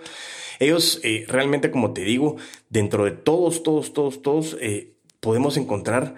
Ellos 0.60 1.00
eh, 1.04 1.26
realmente, 1.28 1.70
como 1.70 1.94
te 1.94 2.02
digo, 2.02 2.38
dentro 2.70 3.06
de 3.06 3.12
todos, 3.12 3.62
todos, 3.62 3.94
todos, 3.94 4.24
todos, 4.24 4.58
eh, 4.60 4.96
podemos 5.20 5.58
encontrar 5.58 6.16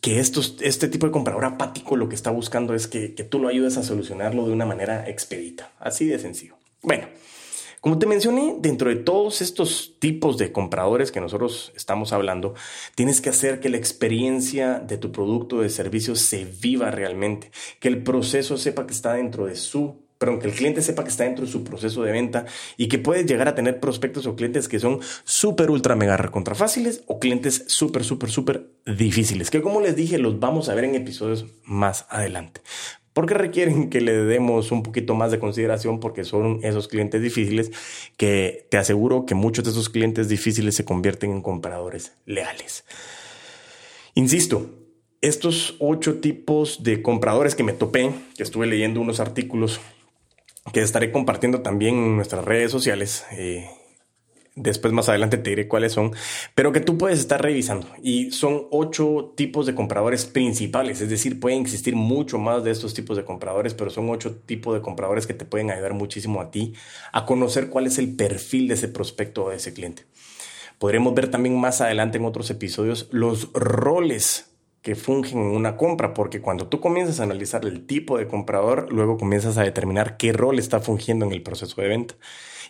que 0.00 0.18
estos, 0.18 0.56
este 0.60 0.88
tipo 0.88 1.06
de 1.06 1.12
comprador 1.12 1.44
apático 1.44 1.94
lo 1.94 2.08
que 2.08 2.16
está 2.16 2.32
buscando 2.32 2.74
es 2.74 2.88
que, 2.88 3.14
que 3.14 3.22
tú 3.22 3.38
lo 3.38 3.46
ayudes 3.46 3.76
a 3.76 3.84
solucionarlo 3.84 4.46
de 4.46 4.52
una 4.52 4.66
manera 4.66 5.08
expedita. 5.08 5.70
Así 5.78 6.06
de 6.06 6.18
sencillo. 6.18 6.56
Bueno. 6.82 7.06
Como 7.80 7.98
te 7.98 8.06
mencioné, 8.06 8.56
dentro 8.58 8.90
de 8.90 8.96
todos 8.96 9.40
estos 9.40 9.94
tipos 9.98 10.36
de 10.36 10.52
compradores 10.52 11.10
que 11.10 11.20
nosotros 11.20 11.72
estamos 11.74 12.12
hablando, 12.12 12.54
tienes 12.94 13.22
que 13.22 13.30
hacer 13.30 13.58
que 13.58 13.70
la 13.70 13.78
experiencia 13.78 14.80
de 14.80 14.98
tu 14.98 15.12
producto 15.12 15.56
o 15.56 15.60
de 15.62 15.70
servicio 15.70 16.14
se 16.14 16.44
viva 16.44 16.90
realmente, 16.90 17.50
que 17.78 17.88
el 17.88 18.02
proceso 18.02 18.58
sepa 18.58 18.86
que 18.86 18.92
está 18.92 19.14
dentro 19.14 19.46
de 19.46 19.56
su 19.56 19.96
pero 20.20 20.32
aunque 20.32 20.48
el 20.48 20.52
cliente 20.52 20.82
sepa 20.82 21.02
que 21.02 21.08
está 21.08 21.24
dentro 21.24 21.46
de 21.46 21.50
su 21.50 21.64
proceso 21.64 22.02
de 22.02 22.12
venta 22.12 22.44
y 22.76 22.88
que 22.88 22.98
puedes 22.98 23.24
llegar 23.24 23.48
a 23.48 23.54
tener 23.54 23.80
prospectos 23.80 24.26
o 24.26 24.36
clientes 24.36 24.68
que 24.68 24.78
son 24.78 25.00
súper, 25.24 25.70
ultra, 25.70 25.96
mega 25.96 26.18
recontra 26.18 26.54
fáciles 26.54 27.02
o 27.06 27.18
clientes 27.18 27.64
súper, 27.68 28.04
súper, 28.04 28.28
súper 28.28 28.66
difíciles, 28.84 29.50
que 29.50 29.62
como 29.62 29.80
les 29.80 29.96
dije, 29.96 30.18
los 30.18 30.38
vamos 30.38 30.68
a 30.68 30.74
ver 30.74 30.84
en 30.84 30.94
episodios 30.94 31.46
más 31.64 32.04
adelante. 32.10 32.60
Porque 33.12 33.34
requieren 33.34 33.90
que 33.90 34.00
le 34.00 34.12
demos 34.12 34.70
un 34.70 34.82
poquito 34.82 35.14
más 35.14 35.30
de 35.32 35.40
consideración 35.40 35.98
porque 35.98 36.24
son 36.24 36.60
esos 36.62 36.86
clientes 36.86 37.20
difíciles 37.20 37.72
que 38.16 38.66
te 38.70 38.76
aseguro 38.76 39.26
que 39.26 39.34
muchos 39.34 39.64
de 39.64 39.70
esos 39.70 39.88
clientes 39.88 40.28
difíciles 40.28 40.76
se 40.76 40.84
convierten 40.84 41.32
en 41.32 41.42
compradores 41.42 42.12
leales. 42.24 42.84
Insisto, 44.14 44.70
estos 45.20 45.76
ocho 45.80 46.20
tipos 46.20 46.82
de 46.82 47.02
compradores 47.02 47.54
que 47.54 47.64
me 47.64 47.72
topé, 47.72 48.12
que 48.36 48.42
estuve 48.42 48.66
leyendo 48.66 49.00
unos 49.00 49.20
artículos 49.20 49.80
que 50.72 50.82
estaré 50.82 51.10
compartiendo 51.10 51.62
también 51.62 51.96
en 51.96 52.16
nuestras 52.16 52.44
redes 52.44 52.70
sociales. 52.70 53.24
Eh, 53.32 53.68
después 54.56 54.92
más 54.92 55.08
adelante 55.08 55.38
te 55.38 55.50
diré 55.50 55.68
cuáles 55.68 55.92
son, 55.92 56.12
pero 56.54 56.72
que 56.72 56.80
tú 56.80 56.98
puedes 56.98 57.18
estar 57.18 57.40
revisando. 57.40 57.86
Y 58.02 58.30
son 58.30 58.66
ocho 58.70 59.32
tipos 59.36 59.66
de 59.66 59.74
compradores 59.74 60.26
principales, 60.26 61.00
es 61.00 61.10
decir, 61.10 61.40
pueden 61.40 61.60
existir 61.60 61.96
mucho 61.96 62.38
más 62.38 62.64
de 62.64 62.70
estos 62.70 62.94
tipos 62.94 63.16
de 63.16 63.24
compradores, 63.24 63.74
pero 63.74 63.90
son 63.90 64.10
ocho 64.10 64.36
tipos 64.36 64.74
de 64.74 64.82
compradores 64.82 65.26
que 65.26 65.34
te 65.34 65.44
pueden 65.44 65.70
ayudar 65.70 65.94
muchísimo 65.94 66.40
a 66.40 66.50
ti 66.50 66.74
a 67.12 67.24
conocer 67.26 67.68
cuál 67.68 67.86
es 67.86 67.98
el 67.98 68.14
perfil 68.16 68.68
de 68.68 68.74
ese 68.74 68.88
prospecto 68.88 69.44
o 69.44 69.50
de 69.50 69.56
ese 69.56 69.72
cliente. 69.72 70.04
Podremos 70.78 71.14
ver 71.14 71.28
también 71.28 71.58
más 71.60 71.80
adelante 71.80 72.18
en 72.18 72.24
otros 72.24 72.50
episodios 72.50 73.08
los 73.10 73.52
roles 73.52 74.50
que 74.82 74.94
fungen 74.94 75.38
en 75.38 75.56
una 75.56 75.76
compra, 75.76 76.14
porque 76.14 76.40
cuando 76.40 76.68
tú 76.68 76.80
comienzas 76.80 77.20
a 77.20 77.24
analizar 77.24 77.66
el 77.66 77.86
tipo 77.86 78.16
de 78.16 78.26
comprador, 78.26 78.90
luego 78.90 79.18
comienzas 79.18 79.58
a 79.58 79.62
determinar 79.62 80.16
qué 80.16 80.32
rol 80.32 80.58
está 80.58 80.80
fungiendo 80.80 81.26
en 81.26 81.32
el 81.32 81.42
proceso 81.42 81.80
de 81.82 81.88
venta. 81.88 82.14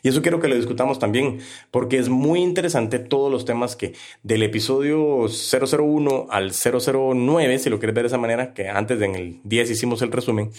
Y 0.03 0.09
eso 0.09 0.23
quiero 0.23 0.41
que 0.41 0.49
lo 0.49 0.55
discutamos 0.55 0.99
también, 0.99 1.41
porque 1.71 1.99
es 1.99 2.09
muy 2.09 2.41
interesante 2.41 2.99
todos 2.99 3.31
los 3.31 3.45
temas 3.45 3.77
que 3.77 3.95
del 4.23 4.43
episodio 4.43 5.27
001 5.27 6.27
al 6.31 6.53
009, 6.53 7.59
si 7.59 7.71
lo 7.71 7.79
quieres 7.79 7.95
ver 7.95 8.05
de 8.05 8.09
esa 8.09 8.19
manera, 8.19 8.55
que 8.55 8.69
antes 8.69 9.01
en 9.03 9.15
el 9.15 9.41
10 9.45 9.71
hicimos 9.71 10.03
el 10.03 10.13
resumen, 10.13 10.51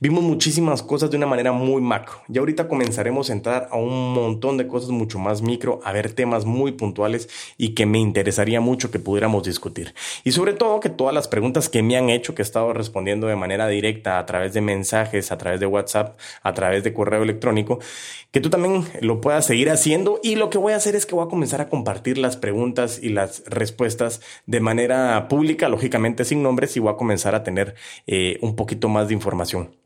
vimos 0.00 0.22
muchísimas 0.22 0.82
cosas 0.82 1.10
de 1.10 1.16
una 1.16 1.26
manera 1.26 1.52
muy 1.52 1.80
macro. 1.80 2.22
Y 2.28 2.38
ahorita 2.38 2.68
comenzaremos 2.68 3.30
a 3.30 3.32
entrar 3.32 3.68
a 3.70 3.76
un 3.76 4.12
montón 4.14 4.56
de 4.56 4.66
cosas 4.66 4.90
mucho 4.90 5.18
más 5.18 5.42
micro, 5.42 5.80
a 5.84 5.92
ver 5.92 6.12
temas 6.12 6.44
muy 6.44 6.72
puntuales 6.72 7.28
y 7.56 7.70
que 7.70 7.86
me 7.86 7.98
interesaría 7.98 8.60
mucho 8.60 8.90
que 8.90 8.98
pudiéramos 8.98 9.44
discutir. 9.44 9.94
Y 10.24 10.32
sobre 10.32 10.52
todo 10.52 10.80
que 10.80 10.88
todas 10.88 11.14
las 11.14 11.28
preguntas 11.28 11.68
que 11.68 11.82
me 11.82 11.96
han 11.96 12.10
hecho, 12.10 12.34
que 12.34 12.42
he 12.42 12.44
estado 12.44 12.72
respondiendo 12.72 13.26
de 13.26 13.36
manera 13.36 13.68
directa 13.68 14.18
a 14.18 14.26
través 14.26 14.52
de 14.52 14.60
mensajes, 14.60 15.32
a 15.32 15.38
través 15.38 15.60
de 15.60 15.66
WhatsApp, 15.66 16.18
a 16.42 16.52
través 16.52 16.84
de 16.84 16.92
correo 16.92 17.22
electrónico, 17.22 17.78
que 18.30 18.40
tú 18.40 18.50
también 18.50 18.81
lo 19.00 19.20
puedas 19.20 19.46
seguir 19.46 19.70
haciendo 19.70 20.20
y 20.22 20.36
lo 20.36 20.50
que 20.50 20.58
voy 20.58 20.72
a 20.72 20.76
hacer 20.76 20.96
es 20.96 21.06
que 21.06 21.14
voy 21.14 21.26
a 21.26 21.28
comenzar 21.28 21.60
a 21.60 21.68
compartir 21.68 22.18
las 22.18 22.36
preguntas 22.36 23.00
y 23.02 23.08
las 23.08 23.44
respuestas 23.46 24.20
de 24.46 24.60
manera 24.60 25.28
pública, 25.28 25.68
lógicamente 25.68 26.24
sin 26.24 26.42
nombres, 26.42 26.76
y 26.76 26.80
voy 26.80 26.92
a 26.92 26.96
comenzar 26.96 27.34
a 27.34 27.42
tener 27.42 27.74
eh, 28.06 28.38
un 28.42 28.56
poquito 28.56 28.88
más 28.88 29.08
de 29.08 29.14
información. 29.14 29.81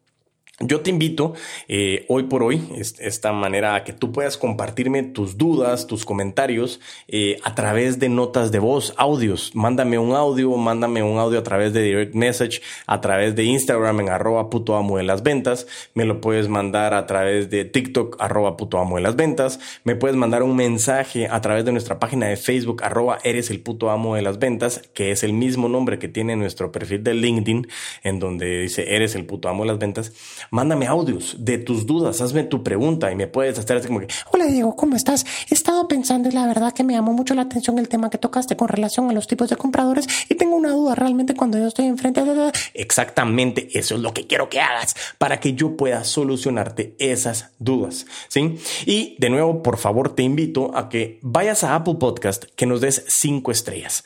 Yo 0.61 0.81
te 0.81 0.89
invito 0.89 1.35
eh, 1.69 2.07
hoy 2.09 2.23
por 2.23 2.43
hoy, 2.43 2.67
esta 2.79 3.31
manera 3.35 3.75
a 3.75 3.85
que 3.85 3.93
tú 3.93 4.11
puedas 4.11 4.39
compartirme 4.39 5.03
tus 5.03 5.37
dudas, 5.37 5.87
tus 5.87 6.07
comentarios 6.07 6.81
eh, 7.09 7.39
a 7.45 7.55
través 7.55 7.99
de 7.99 8.09
notas 8.09 8.53
de 8.53 8.59
voz, 8.59 8.95
audios. 8.97 9.55
Mándame 9.55 9.99
un 9.99 10.15
audio, 10.15 10.57
mándame 10.57 11.03
un 11.03 11.19
audio 11.19 11.41
a 11.41 11.43
través 11.43 11.75
de 11.75 11.83
direct 11.83 12.15
message, 12.15 12.63
a 12.87 13.03
través 13.03 13.37
de 13.37 13.45
Instagram 13.45 14.01
en 14.01 14.09
arroba 14.09 14.49
puto 14.49 14.77
amo 14.77 14.97
de 14.97 15.03
las 15.03 15.23
ventas. 15.23 15.67
Me 15.93 16.07
lo 16.07 16.23
puedes 16.23 16.49
mandar 16.49 16.95
a 16.95 17.07
través 17.07 17.51
de 17.51 17.67
TikTok 17.67 18.17
arroba 18.19 18.57
puto 18.57 18.79
amo 18.79 18.97
de 18.97 19.03
las 19.03 19.15
ventas. 19.15 19.61
Me 19.85 19.95
puedes 19.95 20.17
mandar 20.17 20.43
un 20.43 20.57
mensaje 20.57 21.29
a 21.29 21.43
través 21.43 21.67
de 21.67 21.73
nuestra 21.73 21.99
página 21.99 22.29
de 22.29 22.39
Facebook 22.39 22.83
arroba 22.83 23.19
eres 23.25 23.51
el 23.51 23.61
puto 23.61 23.91
amo 23.91 24.15
de 24.15 24.23
las 24.23 24.39
ventas, 24.39 24.81
que 24.95 25.11
es 25.11 25.23
el 25.23 25.35
mismo 25.35 25.69
nombre 25.69 25.99
que 25.99 26.09
tiene 26.09 26.35
nuestro 26.35 26.73
perfil 26.73 27.05
de 27.05 27.13
LinkedIn, 27.13 27.69
en 28.05 28.19
donde 28.21 28.63
dice 28.63 28.95
eres 28.95 29.15
el 29.17 29.27
puto 29.27 29.51
amo 29.51 29.65
de 29.65 29.69
las 29.69 29.79
ventas 29.79 30.15
mándame 30.51 30.87
audios 30.87 31.37
de 31.39 31.59
tus 31.59 31.87
dudas, 31.87 32.21
hazme 32.21 32.45
tu 32.45 32.63
pregunta 32.63 33.11
y 33.11 33.17
me 33.17 33.27
puedes 33.27 33.59
hacer 33.59 33.77
así 33.77 33.89
como 33.89 34.01
que, 34.01 34.09
hola 34.33 34.47
Diego, 34.47 34.77
¿cómo 34.77 34.97
estás? 34.97 35.25
He 35.51 35.55
estado 35.55 35.89
pensando 35.89 36.29
y 36.29 36.33
la 36.33 36.47
verdad 36.47 36.73
que 36.73 36.85
me 36.85 36.95
llamó 36.95 37.13
mucho 37.13 37.35
la 37.35 37.43
atención 37.43 37.79
el 37.79 37.89
tema 37.89 38.11
que 38.11 38.19
tocaste 38.19 38.57
con 38.57 38.69
relación 38.69 39.11
a 39.11 39.13
los 39.13 39.27
tipos 39.27 39.49
de 39.49 39.57
compradores 39.57 40.07
y 40.29 40.35
tengo 40.35 40.57
una 40.57 40.73
duda 40.73 40.95
realmente 40.95 41.35
cuando 41.35 41.59
yo 41.59 41.67
estoy 41.67 41.87
enfrente 41.87 42.25
de... 42.25 42.53
Exactamente, 42.75 43.69
eso 43.79 43.95
es 43.95 44.01
lo 44.01 44.13
que 44.13 44.27
quiero 44.27 44.49
que 44.49 44.61
hagas 44.61 44.95
para 45.19 45.41
que 45.41 45.55
yo 45.55 45.77
pueda 45.77 46.05
solucionarte 46.05 46.95
esas 46.99 47.51
dudas, 47.59 48.07
¿sí? 48.29 48.59
Y 48.85 49.17
de 49.19 49.31
nuevo, 49.31 49.63
por 49.63 49.79
favor, 49.79 50.15
te 50.15 50.23
invito 50.23 50.77
a 50.77 50.89
que 50.89 51.19
vayas 51.23 51.65
a 51.65 51.75
Apple 51.75 51.97
Podcast, 51.99 52.45
que 52.57 52.67
nos 52.67 52.81
des 52.81 53.05
cinco 53.09 53.51
estrellas. 53.51 54.05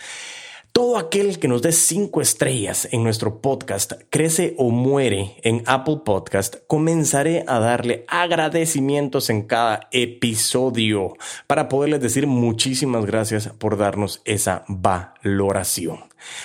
Todo 0.73 0.99
aquel 0.99 1.41
que 1.41 1.49
nos 1.49 1.63
dé 1.63 1.73
cinco 1.73 2.21
estrellas 2.21 2.87
en 2.93 3.03
nuestro 3.03 3.41
podcast, 3.41 3.95
crece 4.09 4.55
o 4.57 4.71
muere 4.71 5.35
en 5.43 5.65
Apple 5.67 6.03
Podcast, 6.05 6.59
comenzaré 6.69 7.45
a 7.49 7.59
darle 7.59 8.05
agradecimientos 8.07 9.31
en 9.31 9.43
cada 9.43 9.89
episodio 9.91 11.17
para 11.49 11.69
poderles 11.69 12.01
decir 12.01 12.29
muchísimas 12.29 13.05
gracias 13.05 13.49
por 13.59 13.79
darnos 13.79 14.23
esa 14.25 14.65
valoración. 14.69 16.05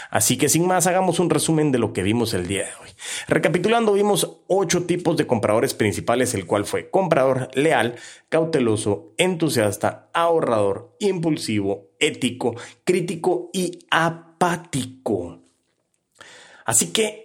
Así 0.10 0.38
que 0.38 0.50
sin 0.50 0.66
más, 0.66 0.88
hagamos 0.88 1.20
un 1.20 1.30
resumen 1.30 1.72
de 1.72 1.78
lo 1.78 1.94
que 1.94 2.02
vimos 2.02 2.34
el 2.34 2.48
día 2.48 2.64
de 2.64 2.72
hoy. 2.82 2.85
Recapitulando, 3.28 3.94
vimos 3.94 4.38
ocho 4.48 4.84
tipos 4.86 5.18
de 5.18 5.28
compradores 5.28 5.74
principales, 5.74 6.34
el 6.34 6.46
cual 6.46 6.66
fue 6.66 6.90
comprador 6.90 7.50
leal, 7.54 7.96
cauteloso, 8.30 9.14
entusiasta, 9.18 10.10
ahorrador, 10.14 10.96
impulsivo, 11.00 11.90
ético, 12.00 12.56
crítico 12.84 13.50
y 13.54 13.80
apático. 13.90 15.40
Así 16.66 16.92
que 16.92 17.25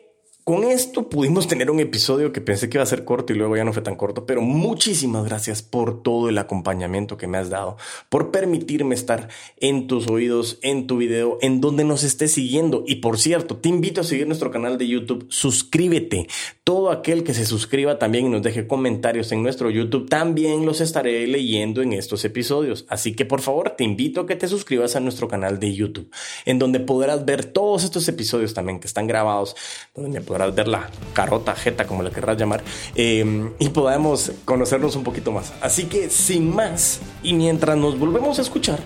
con 0.50 0.64
esto 0.64 1.08
pudimos 1.08 1.46
tener 1.46 1.70
un 1.70 1.78
episodio 1.78 2.32
que 2.32 2.40
pensé 2.40 2.68
que 2.68 2.78
iba 2.78 2.82
a 2.82 2.86
ser 2.86 3.04
corto 3.04 3.32
y 3.32 3.36
luego 3.36 3.56
ya 3.56 3.62
no 3.62 3.72
fue 3.72 3.82
tan 3.82 3.94
corto, 3.94 4.26
pero 4.26 4.40
muchísimas 4.40 5.24
gracias 5.24 5.62
por 5.62 6.02
todo 6.02 6.28
el 6.28 6.36
acompañamiento 6.38 7.16
que 7.16 7.28
me 7.28 7.38
has 7.38 7.50
dado, 7.50 7.76
por 8.08 8.32
permitirme 8.32 8.96
estar 8.96 9.28
en 9.58 9.86
tus 9.86 10.08
oídos, 10.08 10.58
en 10.62 10.88
tu 10.88 10.96
video, 10.96 11.38
en 11.40 11.60
donde 11.60 11.84
nos 11.84 12.02
estés 12.02 12.32
siguiendo. 12.32 12.82
Y 12.84 12.96
por 12.96 13.20
cierto, 13.20 13.58
te 13.58 13.68
invito 13.68 14.00
a 14.00 14.04
seguir 14.04 14.26
nuestro 14.26 14.50
canal 14.50 14.76
de 14.76 14.88
YouTube, 14.88 15.24
suscríbete. 15.28 16.26
Todo 16.64 16.90
aquel 16.90 17.22
que 17.22 17.34
se 17.34 17.46
suscriba 17.46 18.00
también 18.00 18.26
y 18.26 18.30
nos 18.30 18.42
deje 18.42 18.66
comentarios 18.66 19.30
en 19.30 19.44
nuestro 19.44 19.70
YouTube, 19.70 20.08
también 20.08 20.66
los 20.66 20.80
estaré 20.80 21.28
leyendo 21.28 21.80
en 21.80 21.92
estos 21.92 22.24
episodios. 22.24 22.86
Así 22.88 23.14
que 23.14 23.24
por 23.24 23.40
favor, 23.40 23.70
te 23.70 23.84
invito 23.84 24.22
a 24.22 24.26
que 24.26 24.34
te 24.34 24.48
suscribas 24.48 24.96
a 24.96 25.00
nuestro 25.00 25.28
canal 25.28 25.60
de 25.60 25.72
YouTube, 25.72 26.10
en 26.44 26.58
donde 26.58 26.80
podrás 26.80 27.24
ver 27.24 27.44
todos 27.44 27.84
estos 27.84 28.08
episodios 28.08 28.52
también 28.52 28.80
que 28.80 28.88
están 28.88 29.06
grabados, 29.06 29.54
donde 29.94 30.18
me 30.18 30.24
ver 30.46 30.68
la 30.68 30.88
carota, 31.12 31.54
jeta, 31.54 31.86
como 31.86 32.02
la 32.02 32.10
querrás 32.10 32.36
llamar, 32.36 32.62
eh, 32.94 33.50
y 33.58 33.68
podamos 33.70 34.32
conocernos 34.44 34.96
un 34.96 35.04
poquito 35.04 35.32
más. 35.32 35.52
Así 35.60 35.84
que 35.84 36.10
sin 36.10 36.54
más, 36.54 37.00
y 37.22 37.34
mientras 37.34 37.76
nos 37.76 37.98
volvemos 37.98 38.38
a 38.38 38.42
escuchar, 38.42 38.80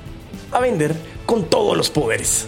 a 0.52 0.60
vender 0.60 0.94
con 1.26 1.44
todos 1.44 1.76
los 1.76 1.90
poderes. 1.90 2.46